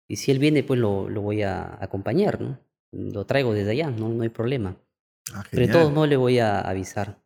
[0.07, 2.59] y si él viene, pues lo, lo voy a acompañar, ¿no?
[2.91, 4.77] Lo traigo desde allá, no, no hay problema.
[5.33, 7.21] Ah, Pero de todos modos le voy a avisar.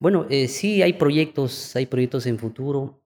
[0.00, 3.02] Bueno, eh, sí hay proyectos, hay proyectos en futuro.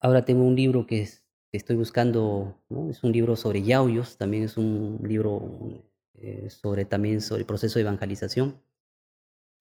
[0.00, 2.90] Ahora tengo un libro que, es, que estoy buscando, ¿no?
[2.90, 5.82] es un libro sobre yauyos, también es un libro
[6.14, 8.60] eh, sobre también sobre el proceso de evangelización.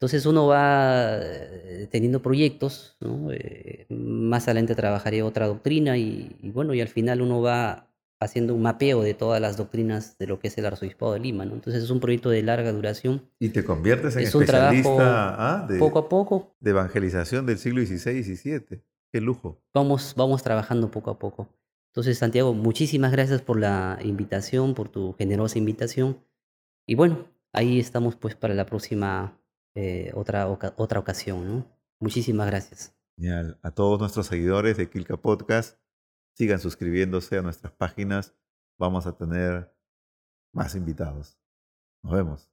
[0.03, 3.31] Entonces uno va eh, teniendo proyectos, ¿no?
[3.31, 7.92] Eh, más adelante trabajaré otra doctrina y, y, bueno, y al final uno va
[8.25, 11.45] haciendo un mapeo de todas las doctrinas de lo que es el arzobispado de Lima.
[11.45, 11.53] ¿no?
[11.53, 13.29] Entonces es un proyecto de larga duración.
[13.39, 15.65] Y te conviertes en es especialista un ¿ah?
[15.67, 16.55] de, poco a poco.
[16.59, 18.83] De evangelización del siglo XVI y XVII.
[19.11, 19.61] Qué lujo.
[19.73, 21.47] Vamos, vamos trabajando poco a poco.
[21.91, 26.17] Entonces, Santiago, muchísimas gracias por la invitación, por tu generosa invitación.
[26.87, 29.39] Y bueno, ahí estamos pues para la próxima
[29.75, 31.65] eh, otra, otra ocasión, ¿no?
[31.99, 32.95] Muchísimas gracias.
[33.15, 33.59] Genial.
[33.61, 35.77] A todos nuestros seguidores de Kilka Podcast,
[36.33, 38.35] Sigan suscribiéndose a nuestras páginas.
[38.79, 39.71] Vamos a tener
[40.51, 41.37] más invitados.
[42.01, 42.49] Nos vemos.